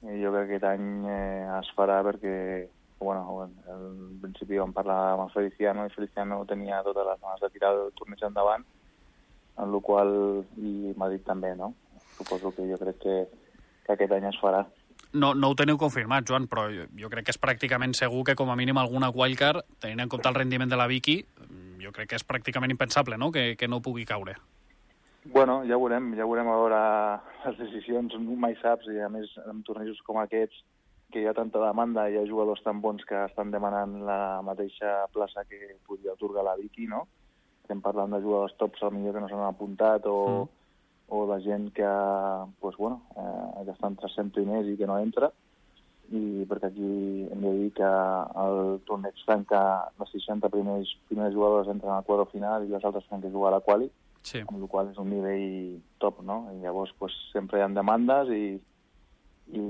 i 0.01 0.21
jo 0.21 0.31
crec 0.33 0.47
que 0.49 0.57
aquest 0.59 0.69
any 0.71 1.09
eh, 1.09 1.49
es 1.59 1.73
farà 1.77 1.99
perquè, 2.05 2.35
bueno, 3.01 3.49
al 3.69 3.85
principi 4.21 4.61
vam 4.61 4.73
parlar 4.73 5.01
amb 5.13 5.27
el 5.27 5.33
Feliciano 5.33 5.85
i 5.85 5.93
Feliciano 5.93 6.43
tenia 6.49 6.81
totes 6.85 7.05
les 7.05 7.21
ganes 7.21 7.41
de 7.43 7.49
tirar 7.53 7.73
el 7.77 7.93
torneig 7.97 8.23
endavant, 8.25 8.65
en 9.57 9.69
el 9.69 9.81
qual, 9.85 10.11
i 10.57 10.93
m'ha 10.97 11.09
dit 11.13 11.25
també, 11.25 11.53
no? 11.57 11.73
Suposo 12.21 12.53
que 12.53 12.69
jo 12.69 12.77
crec 12.77 13.01
que, 13.01 13.17
que 13.85 13.97
aquest 13.97 14.13
any 14.13 14.29
es 14.29 14.37
farà. 14.41 14.61
No, 15.11 15.33
no 15.35 15.49
ho 15.51 15.55
teniu 15.59 15.75
confirmat, 15.81 16.23
Joan, 16.27 16.45
però 16.47 16.67
jo, 16.71 16.85
jo 16.95 17.09
crec 17.11 17.25
que 17.27 17.33
és 17.33 17.41
pràcticament 17.41 17.95
segur 17.97 18.21
que 18.27 18.35
com 18.39 18.51
a 18.51 18.55
mínim 18.55 18.77
alguna 18.79 19.09
wildcard, 19.11 19.65
tenint 19.83 20.05
en 20.05 20.11
compte 20.11 20.29
el 20.29 20.37
rendiment 20.37 20.69
de 20.71 20.79
la 20.79 20.87
Vicky, 20.87 21.17
jo 21.81 21.91
crec 21.91 22.13
que 22.13 22.19
és 22.19 22.27
pràcticament 22.27 22.71
impensable 22.71 23.17
no? 23.17 23.31
Que, 23.33 23.55
que 23.57 23.67
no 23.67 23.81
pugui 23.83 24.05
caure. 24.05 24.37
Bueno, 25.25 25.61
ja 25.67 25.77
veurem, 25.77 26.13
ja 26.17 26.25
veurem 26.25 26.47
a 26.49 26.59
veure 26.61 26.83
les 27.43 27.57
decisions, 27.59 28.15
mai 28.39 28.55
saps, 28.61 28.87
i 28.89 29.01
a 29.03 29.09
més 29.11 29.33
en 29.43 29.59
tornejos 29.67 29.99
com 30.05 30.21
aquests, 30.21 30.63
que 31.11 31.21
hi 31.21 31.27
ha 31.27 31.35
tanta 31.35 31.59
demanda, 31.59 32.07
hi 32.07 32.15
ha 32.17 32.29
jugadors 32.29 32.63
tan 32.63 32.79
bons 32.81 33.03
que 33.09 33.17
estan 33.25 33.51
demanant 33.51 33.97
la 34.07 34.39
mateixa 34.47 35.09
plaça 35.11 35.43
que 35.49 35.75
podria 35.85 36.15
otorgar 36.15 36.45
la 36.47 36.55
Vicky, 36.55 36.87
no? 36.87 37.03
Estem 37.65 37.83
parlant 37.83 38.15
de 38.15 38.21
jugadors 38.23 38.55
tops, 38.57 38.79
potser 38.79 39.11
que 39.11 39.19
no 39.19 39.27
s'han 39.27 39.45
apuntat, 39.49 40.07
o, 40.07 40.17
mm 40.45 40.60
o 41.11 41.25
de 41.27 41.41
gent 41.43 41.73
que, 41.75 41.87
pues, 42.61 42.77
bueno, 42.77 43.01
eh, 43.17 43.65
que 43.65 43.71
estan 43.71 43.97
300 43.97 44.31
primers 44.31 44.67
i 44.71 44.77
que 44.79 44.87
no 44.87 44.95
entra, 44.97 45.27
i 46.11 46.45
perquè 46.47 46.69
aquí 46.69 46.91
hem 47.31 47.43
de 47.43 47.51
dir 47.57 47.69
que 47.75 47.89
el 48.43 48.79
torneig 48.87 49.19
tanca 49.27 49.59
les 49.99 50.11
60 50.15 50.47
primers, 50.51 50.89
primers 51.09 51.35
jugadors 51.35 51.67
entren 51.71 51.91
al 51.91 52.07
quadre 52.07 52.29
final 52.31 52.63
i 52.63 52.71
les 52.71 52.87
altres 52.87 53.07
tenen 53.09 53.23
que 53.25 53.31
jugar 53.31 53.51
a 53.51 53.57
la 53.57 53.65
quali, 53.65 53.89
sí. 54.23 54.39
amb 54.39 54.57
la 54.59 54.69
qual 54.71 54.91
és 54.91 54.99
un 55.03 55.11
nivell 55.11 55.79
top, 56.03 56.23
no? 56.27 56.45
I 56.55 56.63
llavors 56.63 56.95
pues, 56.99 57.15
sempre 57.31 57.59
hi 57.59 57.65
ha 57.65 57.69
demandes 57.75 58.31
i, 58.35 58.43
i 59.51 59.65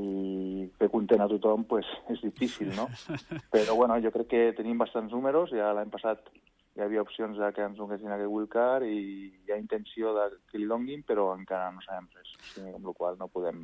fer 0.78 0.92
content 0.94 1.26
a 1.26 1.30
tothom 1.32 1.66
pues, 1.70 1.90
és 2.14 2.22
difícil, 2.22 2.70
no? 2.78 2.86
Però 3.54 3.78
bueno, 3.82 3.98
jo 4.06 4.14
crec 4.14 4.30
que 4.34 4.46
tenim 4.62 4.82
bastants 4.82 5.14
números, 5.14 5.54
ja 5.58 5.74
l'any 5.74 5.90
passat 5.94 6.30
hi 6.76 6.84
havia 6.86 7.04
opcions 7.04 7.38
de 7.38 7.52
que 7.56 7.66
ens 7.68 7.78
donessin 7.78 8.14
aquest 8.16 8.32
wildcard 8.32 8.88
i 8.88 9.00
hi 9.28 9.52
ha 9.52 9.60
intenció 9.60 10.14
de 10.16 10.28
que 10.50 10.60
li 10.62 10.70
donguin, 10.70 11.04
però 11.08 11.32
encara 11.36 11.72
no 11.76 11.84
sabem 11.84 12.08
res. 12.16 12.34
O 12.38 12.48
sigui, 12.54 12.74
amb 12.78 12.88
la 12.88 12.96
qual 12.98 13.20
no 13.20 13.28
podem, 13.32 13.64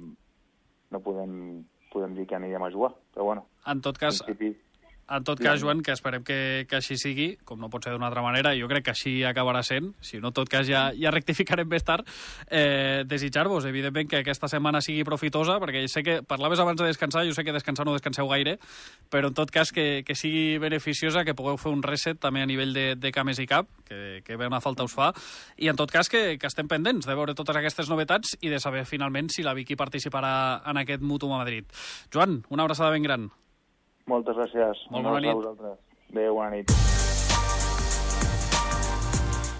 no 0.91 1.03
podem, 1.03 1.37
podem 1.93 2.17
dir 2.17 2.27
que 2.27 2.35
anirem 2.39 2.67
a 2.67 2.71
jugar. 2.73 2.91
Però 3.15 3.29
bueno, 3.29 3.47
en 3.65 3.83
tot 3.85 3.99
cas, 4.01 4.19
en 4.19 4.27
principi, 4.27 4.51
en 5.09 5.23
tot 5.23 5.39
cas, 5.39 5.61
Joan, 5.61 5.81
que 5.81 5.93
esperem 5.95 6.23
que, 6.27 6.65
que 6.67 6.77
així 6.81 6.97
sigui, 6.99 7.27
com 7.47 7.61
no 7.61 7.69
pot 7.71 7.85
ser 7.85 7.93
d'una 7.93 8.09
altra 8.09 8.23
manera, 8.25 8.51
jo 8.59 8.67
crec 8.67 8.83
que 8.87 8.91
així 8.91 9.13
acabarà 9.23 9.61
sent, 9.63 9.93
si 10.03 10.19
no, 10.19 10.33
en 10.33 10.35
tot 10.35 10.49
cas 10.51 10.67
ja, 10.67 10.89
ja 10.99 11.13
rectificarem 11.15 11.69
més 11.71 11.85
tard, 11.87 12.07
eh, 12.51 13.05
desitjar-vos, 13.07 13.65
evidentment, 13.69 14.09
que 14.11 14.19
aquesta 14.19 14.49
setmana 14.51 14.81
sigui 14.83 15.05
profitosa, 15.07 15.57
perquè 15.63 15.85
sé 15.87 16.03
que 16.03 16.19
parlaves 16.27 16.59
abans 16.59 16.81
de 16.81 16.89
descansar, 16.89 17.23
jo 17.27 17.35
sé 17.37 17.45
que 17.47 17.55
descansar 17.55 17.87
no 17.87 17.95
descanseu 17.95 18.27
gaire, 18.27 18.57
però 19.09 19.31
en 19.31 19.37
tot 19.37 19.53
cas 19.53 19.71
que, 19.71 20.03
que 20.03 20.15
sigui 20.19 20.59
beneficiosa, 20.59 21.23
que 21.23 21.37
pugueu 21.37 21.55
fer 21.61 21.71
un 21.71 21.85
reset 21.87 22.19
també 22.19 22.43
a 22.43 22.51
nivell 22.51 22.75
de, 22.75 22.87
de 22.99 23.13
cames 23.15 23.39
i 23.39 23.47
cap, 23.47 23.71
que, 23.87 24.21
que 24.27 24.35
ben 24.35 24.51
a 24.51 24.61
falta 24.63 24.83
us 24.83 24.95
fa, 24.97 25.13
i 25.55 25.71
en 25.71 25.79
tot 25.79 25.91
cas 25.93 26.11
que, 26.11 26.35
que 26.35 26.51
estem 26.51 26.67
pendents 26.67 27.07
de 27.07 27.15
veure 27.15 27.37
totes 27.37 27.55
aquestes 27.55 27.87
novetats 27.87 28.35
i 28.41 28.51
de 28.51 28.59
saber 28.59 28.83
finalment 28.83 29.31
si 29.31 29.47
la 29.47 29.55
Vicky 29.55 29.79
participarà 29.79 30.63
en 30.67 30.83
aquest 30.83 30.99
Mutum 31.01 31.31
a 31.31 31.43
Madrid. 31.45 31.63
Joan, 32.13 32.41
una 32.51 32.67
abraçada 32.67 32.91
ben 32.91 33.07
gran. 33.07 33.29
Moltes 34.07 34.37
gràcies. 34.39 34.87
Molt 34.93 35.09
bona 35.09 35.19
nit. 35.19 35.35
Adéu, 36.13 36.33
bona 36.39 36.49
nit. 36.55 36.71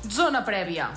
Zona 0.08 0.42
prèvia. 0.48 0.88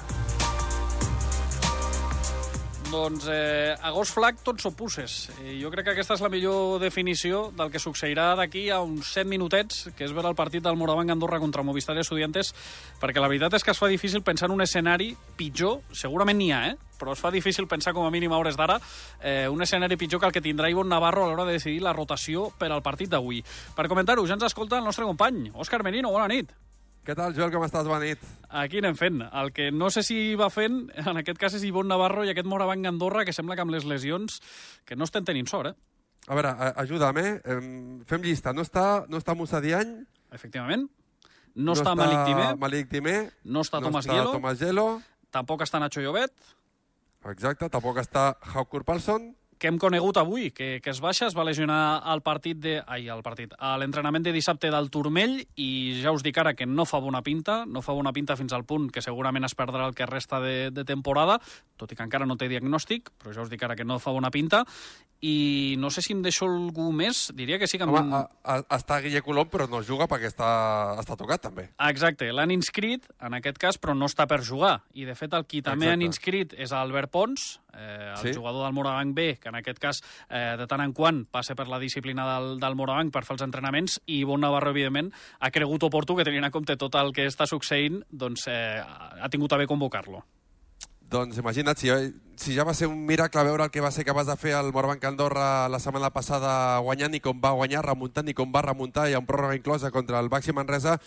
Doncs 2.91 3.27
eh, 3.31 3.71
a 3.79 3.91
gos 3.95 4.11
flac 4.11 4.41
tots 4.43 4.65
són 4.67 4.75
pusses. 4.75 5.29
Eh, 5.45 5.57
jo 5.61 5.71
crec 5.71 5.87
que 5.87 5.93
aquesta 5.95 6.17
és 6.17 6.23
la 6.25 6.31
millor 6.31 6.81
definició 6.83 7.49
del 7.55 7.71
que 7.71 7.83
succeirà 7.83 8.33
d'aquí 8.39 8.65
a 8.71 8.81
uns 8.83 9.13
7 9.15 9.31
minutets, 9.31 9.85
que 9.95 10.07
és 10.07 10.15
veure 10.15 10.31
el 10.33 10.39
partit 10.39 10.65
del 10.65 10.79
Morabanc 10.79 11.15
Andorra 11.15 11.39
contra 11.43 11.63
Movistar 11.67 11.95
Estudiantes, 12.03 12.51
perquè 13.03 13.23
la 13.23 13.31
veritat 13.31 13.55
és 13.59 13.67
que 13.67 13.75
es 13.75 13.79
fa 13.79 13.91
difícil 13.91 14.27
pensar 14.27 14.49
en 14.51 14.57
un 14.57 14.67
escenari 14.67 15.13
pitjor, 15.39 15.85
segurament 15.95 16.39
n'hi 16.39 16.51
ha, 16.51 16.65
eh? 16.73 16.90
Però 17.01 17.17
es 17.17 17.23
fa 17.25 17.33
difícil 17.33 17.67
pensar 17.67 17.95
com 17.97 18.05
a 18.07 18.13
mínim 18.13 18.33
a 18.33 18.39
hores 18.39 18.59
d'ara 18.61 18.77
eh, 19.19 19.49
un 19.49 19.65
escenari 19.65 19.97
pitjor 19.97 20.21
que 20.21 20.29
el 20.29 20.37
que 20.37 20.45
tindrà 20.45 20.69
Ivon 20.71 20.93
Navarro 20.93 21.25
a 21.25 21.31
l'hora 21.31 21.49
de 21.49 21.57
decidir 21.57 21.81
la 21.83 21.97
rotació 21.97 22.51
per 22.61 22.69
al 22.71 22.85
partit 22.85 23.09
d'avui. 23.11 23.41
Per 23.77 23.89
comentar-ho, 23.89 24.27
ja 24.29 24.37
ens 24.37 24.51
escolta 24.51 24.79
el 24.79 24.85
nostre 24.85 25.09
company, 25.09 25.49
Òscar 25.55 25.83
Merino, 25.83 26.13
bona 26.13 26.29
nit. 26.29 26.53
Què 27.01 27.17
tal, 27.17 27.33
Joel, 27.33 27.49
com 27.51 27.65
estàs? 27.65 27.89
Bona 27.89 28.05
nit. 28.05 28.21
Aquí 28.61 28.83
anem 28.83 28.97
fent. 28.99 29.23
El 29.25 29.55
que 29.57 29.71
no 29.73 29.89
sé 29.91 30.05
si 30.05 30.35
va 30.37 30.51
fent, 30.53 30.83
en 31.01 31.23
aquest 31.23 31.41
cas, 31.41 31.57
és 31.57 31.65
Ivon 31.65 31.89
Navarro 31.89 32.27
i 32.29 32.33
aquest 32.35 32.47
Morabanc 32.47 32.85
Andorra, 32.91 33.25
que 33.25 33.33
sembla 33.33 33.57
que 33.57 33.65
amb 33.65 33.73
les 33.73 33.89
lesions 33.89 34.37
que 34.85 34.99
no 35.01 35.09
estem 35.09 35.25
tenint 35.25 35.49
sort, 35.49 35.73
eh? 35.73 36.01
A 36.29 36.37
veure, 36.37 36.53
ajuda'm, 36.85 37.19
eh? 37.19 37.31
Fem 38.07 38.23
llista. 38.27 38.53
No 38.53 38.63
està, 38.67 39.07
no 39.09 39.19
està 39.19 39.35
Musa 39.35 39.63
Diany? 39.65 39.97
Efectivament. 40.37 40.85
No, 41.55 41.71
no 41.71 41.75
està, 41.75 41.89
està 41.89 41.97
Malik 41.99 42.21
Timé. 42.29 42.45
Malik 42.61 42.91
Timé. 42.93 43.17
No 43.49 43.65
està 43.65 43.81
no 43.81 43.89
Tomàs 43.89 44.07
Gielo. 44.07 44.35
Tomàs 44.37 44.61
Gielo. 44.61 44.87
Tampoc 45.33 45.65
està 45.65 45.81
Nacho 45.81 46.05
Llobet. 46.05 46.35
Exacte, 47.29 47.69
tampoc 47.69 47.99
està 48.01 48.31
Haukur 48.55 48.81
Palson 48.89 49.35
que 49.61 49.69
hem 49.69 49.79
conegut 49.79 50.17
avui, 50.17 50.49
que, 50.57 50.81
que 50.81 50.91
es 50.91 51.03
baixa, 51.05 51.29
es 51.29 51.37
va 51.37 51.45
lesionar 51.45 52.01
al 52.01 52.23
partit 52.25 52.59
de... 52.59 52.79
Ai, 52.89 53.07
al 53.13 53.21
partit, 53.23 53.53
a 53.59 53.75
l'entrenament 53.79 54.25
de 54.25 54.33
dissabte 54.33 54.71
del 54.73 54.89
Turmell 54.91 55.37
i 55.61 55.69
ja 56.01 56.15
us 56.17 56.25
dic 56.25 56.41
ara 56.41 56.55
que 56.57 56.67
no 56.67 56.89
fa 56.89 56.99
bona 57.05 57.21
pinta, 57.23 57.61
no 57.69 57.85
fa 57.85 57.95
bona 57.97 58.15
pinta 58.17 58.39
fins 58.41 58.57
al 58.57 58.65
punt 58.65 58.89
que 58.91 59.05
segurament 59.05 59.45
es 59.45 59.55
perdrà 59.55 59.85
el 59.87 59.95
que 59.95 60.09
resta 60.09 60.41
de, 60.41 60.71
de 60.73 60.87
temporada, 60.89 61.37
tot 61.77 61.93
i 61.93 61.99
que 61.99 62.09
encara 62.09 62.27
no 62.27 62.39
té 62.41 62.49
diagnòstic, 62.49 63.13
però 63.21 63.37
ja 63.37 63.45
us 63.45 63.53
dic 63.53 63.63
ara 63.69 63.77
que 63.77 63.85
no 63.85 64.01
fa 64.01 64.17
bona 64.17 64.33
pinta, 64.33 64.65
i 65.21 65.77
no 65.79 65.91
sé 65.93 66.01
si 66.01 66.15
em 66.17 66.23
deixo 66.25 66.49
algú 66.49 66.89
més, 66.97 67.27
diria 67.37 67.59
que 67.61 67.69
sí 67.69 67.77
que... 67.77 67.85
Home, 67.85 68.17
a, 68.17 68.23
a, 68.41 68.57
està 68.79 69.03
Guille 69.05 69.21
Colom, 69.25 69.51
però 69.53 69.67
no 69.69 69.83
juga 69.85 70.09
perquè 70.09 70.31
està, 70.33 70.51
està 71.01 71.17
tocat, 71.21 71.45
també. 71.45 71.67
Exacte, 71.91 72.31
l'han 72.33 72.55
inscrit, 72.55 73.05
en 73.21 73.37
aquest 73.37 73.61
cas, 73.61 73.77
però 73.77 73.93
no 73.97 74.09
està 74.09 74.25
per 74.31 74.41
jugar. 74.47 74.79
I, 74.97 75.05
de 75.05 75.17
fet, 75.19 75.37
el 75.37 75.45
qui 75.45 75.61
també 75.61 75.91
Exacte. 75.91 75.99
han 75.99 76.07
inscrit 76.09 76.57
és 76.57 76.73
Albert 76.73 77.13
Pons, 77.13 77.51
eh, 77.75 78.15
el 78.17 78.23
sí? 78.23 78.35
jugador 78.37 78.65
del 78.65 78.75
Morabanc 78.75 79.15
B, 79.15 79.39
que 79.41 79.49
en 79.49 79.61
aquest 79.61 79.79
cas, 79.79 80.03
eh, 80.29 80.57
de 80.59 80.67
tant 80.71 80.83
en 80.85 80.93
quant, 80.97 81.25
passa 81.31 81.57
per 81.59 81.69
la 81.69 81.79
disciplina 81.79 82.27
del, 82.35 82.59
del 82.61 82.77
Morabanc 82.79 83.13
per 83.15 83.25
fer 83.27 83.37
els 83.37 83.47
entrenaments, 83.47 84.01
i 84.07 84.23
Bon 84.25 84.41
Navarro, 84.41 84.75
evidentment, 84.75 85.13
ha 85.41 85.53
cregut 85.55 85.89
oportú 85.89 86.17
que, 86.17 86.27
tenint 86.29 86.49
en 86.49 86.55
compte 86.55 86.77
tot 86.81 86.99
el 87.01 87.15
que 87.17 87.29
està 87.31 87.47
succeint, 87.51 88.03
doncs 88.11 88.49
eh, 88.51 88.83
ha 88.83 89.33
tingut 89.33 89.53
a 89.53 89.61
bé 89.61 89.69
convocar-lo. 89.71 90.25
Doncs 91.11 91.41
imagina't, 91.43 91.75
si, 91.75 91.91
si 92.39 92.55
ja 92.55 92.63
va 92.63 92.73
ser 92.77 92.87
un 92.87 93.01
miracle 93.03 93.43
veure 93.43 93.65
el 93.67 93.73
que 93.75 93.83
va 93.83 93.91
ser 93.91 94.05
capaç 94.07 94.29
de 94.29 94.37
fer 94.39 94.53
el 94.55 94.71
Morabanc 94.71 95.03
Andorra 95.09 95.67
la 95.67 95.81
setmana 95.83 96.13
passada 96.15 96.79
guanyant 96.87 97.17
i 97.19 97.21
com 97.25 97.41
va 97.43 97.51
guanyar, 97.59 97.83
remuntant 97.83 98.31
i 98.31 98.35
com 98.39 98.53
va 98.55 98.63
remuntar 98.63 99.09
i 99.11 99.17
amb 99.19 99.27
pròrroga 99.27 99.59
inclosa 99.59 99.91
contra 99.91 100.23
el 100.23 100.31
Baxi 100.31 100.55
Manresa, 100.55 101.01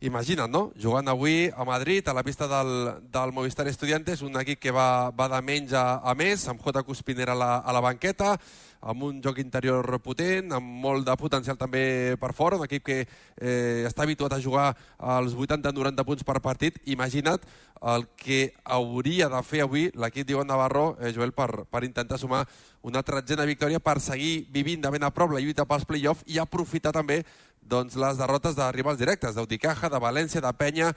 imagina't, 0.00 0.50
no? 0.50 0.72
Jugant 0.80 1.08
avui 1.08 1.50
a 1.54 1.64
Madrid, 1.64 2.06
a 2.08 2.14
la 2.16 2.22
pista 2.24 2.48
del, 2.48 2.72
del 3.12 3.32
Movistar 3.32 3.68
Estudiantes, 3.68 4.22
un 4.22 4.36
equip 4.40 4.58
que 4.58 4.72
va, 4.72 5.10
va 5.12 5.28
de 5.28 5.40
menys 5.44 5.74
a, 5.76 6.00
a 6.00 6.14
més, 6.16 6.46
amb 6.48 6.62
J. 6.64 6.82
Cuspinera 6.88 7.36
a 7.36 7.40
la, 7.40 7.50
a 7.60 7.74
la 7.76 7.84
banqueta, 7.84 8.38
amb 8.80 9.04
un 9.04 9.18
joc 9.20 9.38
interior 9.42 9.84
potent, 10.00 10.54
amb 10.56 10.64
molt 10.84 11.04
de 11.04 11.16
potencial 11.20 11.58
també 11.60 12.16
per 12.20 12.32
fora, 12.32 12.56
un 12.56 12.64
equip 12.64 12.84
que 12.86 12.98
eh, 13.04 13.84
està 13.84 14.06
habituat 14.06 14.32
a 14.32 14.40
jugar 14.40 14.70
als 14.96 15.36
80-90 15.36 16.06
punts 16.08 16.24
per 16.24 16.40
partit. 16.40 16.80
Imagina't 16.88 17.44
el 17.92 18.06
que 18.16 18.54
hauria 18.64 19.28
de 19.32 19.42
fer 19.44 19.62
avui 19.64 19.90
l'equip 19.92 20.26
d'Ivan 20.28 20.48
Navarro, 20.48 20.94
eh, 21.00 21.12
Joel, 21.12 21.36
per, 21.36 21.66
per 21.68 21.84
intentar 21.84 22.18
sumar 22.20 22.46
una 22.82 23.04
tretzena 23.04 23.44
victòria 23.44 23.80
per 23.84 23.98
seguir 24.00 24.46
vivint 24.52 24.80
de 24.80 24.90
ben 24.92 25.04
a 25.04 25.12
prop 25.12 25.32
la 25.32 25.44
lluita 25.44 25.68
pels 25.68 25.84
play-off 25.84 26.24
i 26.26 26.40
aprofitar 26.40 26.92
també 26.96 27.20
doncs, 27.70 27.94
les 27.94 28.18
derrotes 28.18 28.56
de 28.58 28.66
rivals 28.74 28.98
directes, 28.98 29.36
d'Uticaja, 29.38 29.88
de 29.92 30.00
València, 30.02 30.42
de 30.42 30.52
Penya, 30.58 30.90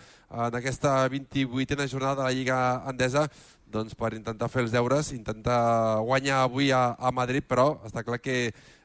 en 0.48 0.58
aquesta 0.58 0.96
28a 1.14 1.88
jornada 1.88 2.24
de 2.24 2.26
la 2.26 2.34
Lliga 2.34 2.60
Endesa, 2.90 3.28
doncs, 3.74 3.94
per 3.98 4.14
intentar 4.18 4.50
fer 4.50 4.66
els 4.66 4.74
deures, 4.74 5.14
intentar 5.14 6.02
guanyar 6.06 6.44
avui 6.44 6.72
a, 6.74 6.84
a 6.98 7.14
Madrid, 7.14 7.46
però 7.50 7.78
està 7.86 8.04
clar 8.06 8.22
que, 8.22 8.38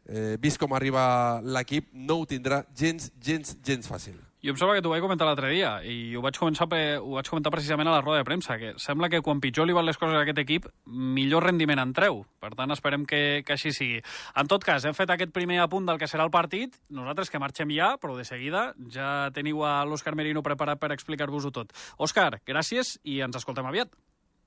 eh, 0.09 0.37
vist 0.40 0.61
com 0.61 0.77
arriba 0.77 1.40
l'equip, 1.44 1.88
no 1.92 2.20
ho 2.20 2.29
tindrà 2.29 2.62
gens, 2.77 3.11
gens, 3.20 3.57
gens 3.64 3.88
fàcil. 3.88 4.28
Jo 4.38 4.53
em 4.55 4.59
sembla 4.59 4.77
que 4.77 4.83
t'ho 4.85 4.92
vaig 4.92 5.03
comentar 5.03 5.27
l'altre 5.27 5.48
dia 5.51 5.72
i 5.83 6.14
ho 6.14 6.20
vaig, 6.22 6.37
començar, 6.38 6.68
ho 6.70 7.14
vaig 7.16 7.27
comentar 7.27 7.51
precisament 7.51 7.88
a 7.90 7.96
la 7.96 8.03
roda 8.05 8.20
de 8.20 8.27
premsa, 8.29 8.55
que 8.61 8.70
sembla 8.79 9.09
que 9.11 9.18
quan 9.27 9.40
pitjor 9.42 9.66
li 9.66 9.74
van 9.74 9.87
les 9.88 9.98
coses 9.98 10.14
a 10.14 10.20
aquest 10.22 10.38
equip, 10.44 10.68
millor 10.87 11.42
rendiment 11.48 11.83
en 11.83 11.90
treu. 11.96 12.22
Per 12.38 12.53
tant, 12.55 12.70
esperem 12.70 13.03
que, 13.03 13.42
que 13.42 13.57
així 13.57 13.74
sigui. 13.74 13.98
En 14.38 14.46
tot 14.46 14.62
cas, 14.62 14.87
hem 14.87 14.94
fet 14.94 15.11
aquest 15.11 15.35
primer 15.35 15.59
apunt 15.64 15.90
del 15.90 15.98
que 15.98 16.07
serà 16.07 16.22
el 16.22 16.31
partit. 16.31 16.79
Nosaltres 16.94 17.35
que 17.35 17.42
marxem 17.42 17.74
ja, 17.74 17.96
però 17.98 18.14
de 18.14 18.27
seguida 18.29 18.68
ja 18.94 19.33
teniu 19.35 19.64
a 19.66 19.81
l'Òscar 19.83 20.14
Merino 20.14 20.44
preparat 20.46 20.79
per 20.79 20.94
explicar-vos-ho 20.94 21.51
tot. 21.51 21.74
Òscar, 21.98 22.37
gràcies 22.46 22.94
i 23.03 23.18
ens 23.27 23.42
escoltem 23.42 23.66
aviat. 23.66 23.90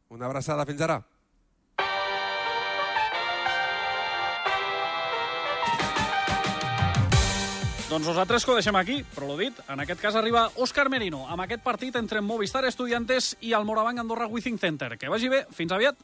Una 0.07 0.31
abraçada, 0.31 0.63
fins 0.67 0.87
ara. 0.87 1.01
Doncs 7.91 8.07
nosaltres 8.07 8.45
que 8.47 8.53
ho 8.53 8.55
deixem 8.55 8.77
aquí, 8.79 9.01
però 9.11 9.27
l'ho 9.27 9.33
dit, 9.35 9.57
en 9.67 9.81
aquest 9.83 9.99
cas 9.99 10.15
arriba 10.15 10.45
Òscar 10.63 10.85
Merino 10.87 11.25
amb 11.27 11.43
aquest 11.43 11.59
partit 11.65 11.97
entre 11.99 12.21
Movistar 12.23 12.63
Estudiantes 12.69 13.33
i 13.43 13.51
el 13.51 13.67
Morabanc 13.67 13.99
Andorra 13.99 14.29
Withing 14.31 14.61
Center. 14.63 14.93
Que 14.95 15.11
vagi 15.11 15.27
bé, 15.27 15.43
fins 15.51 15.75
aviat. 15.75 15.99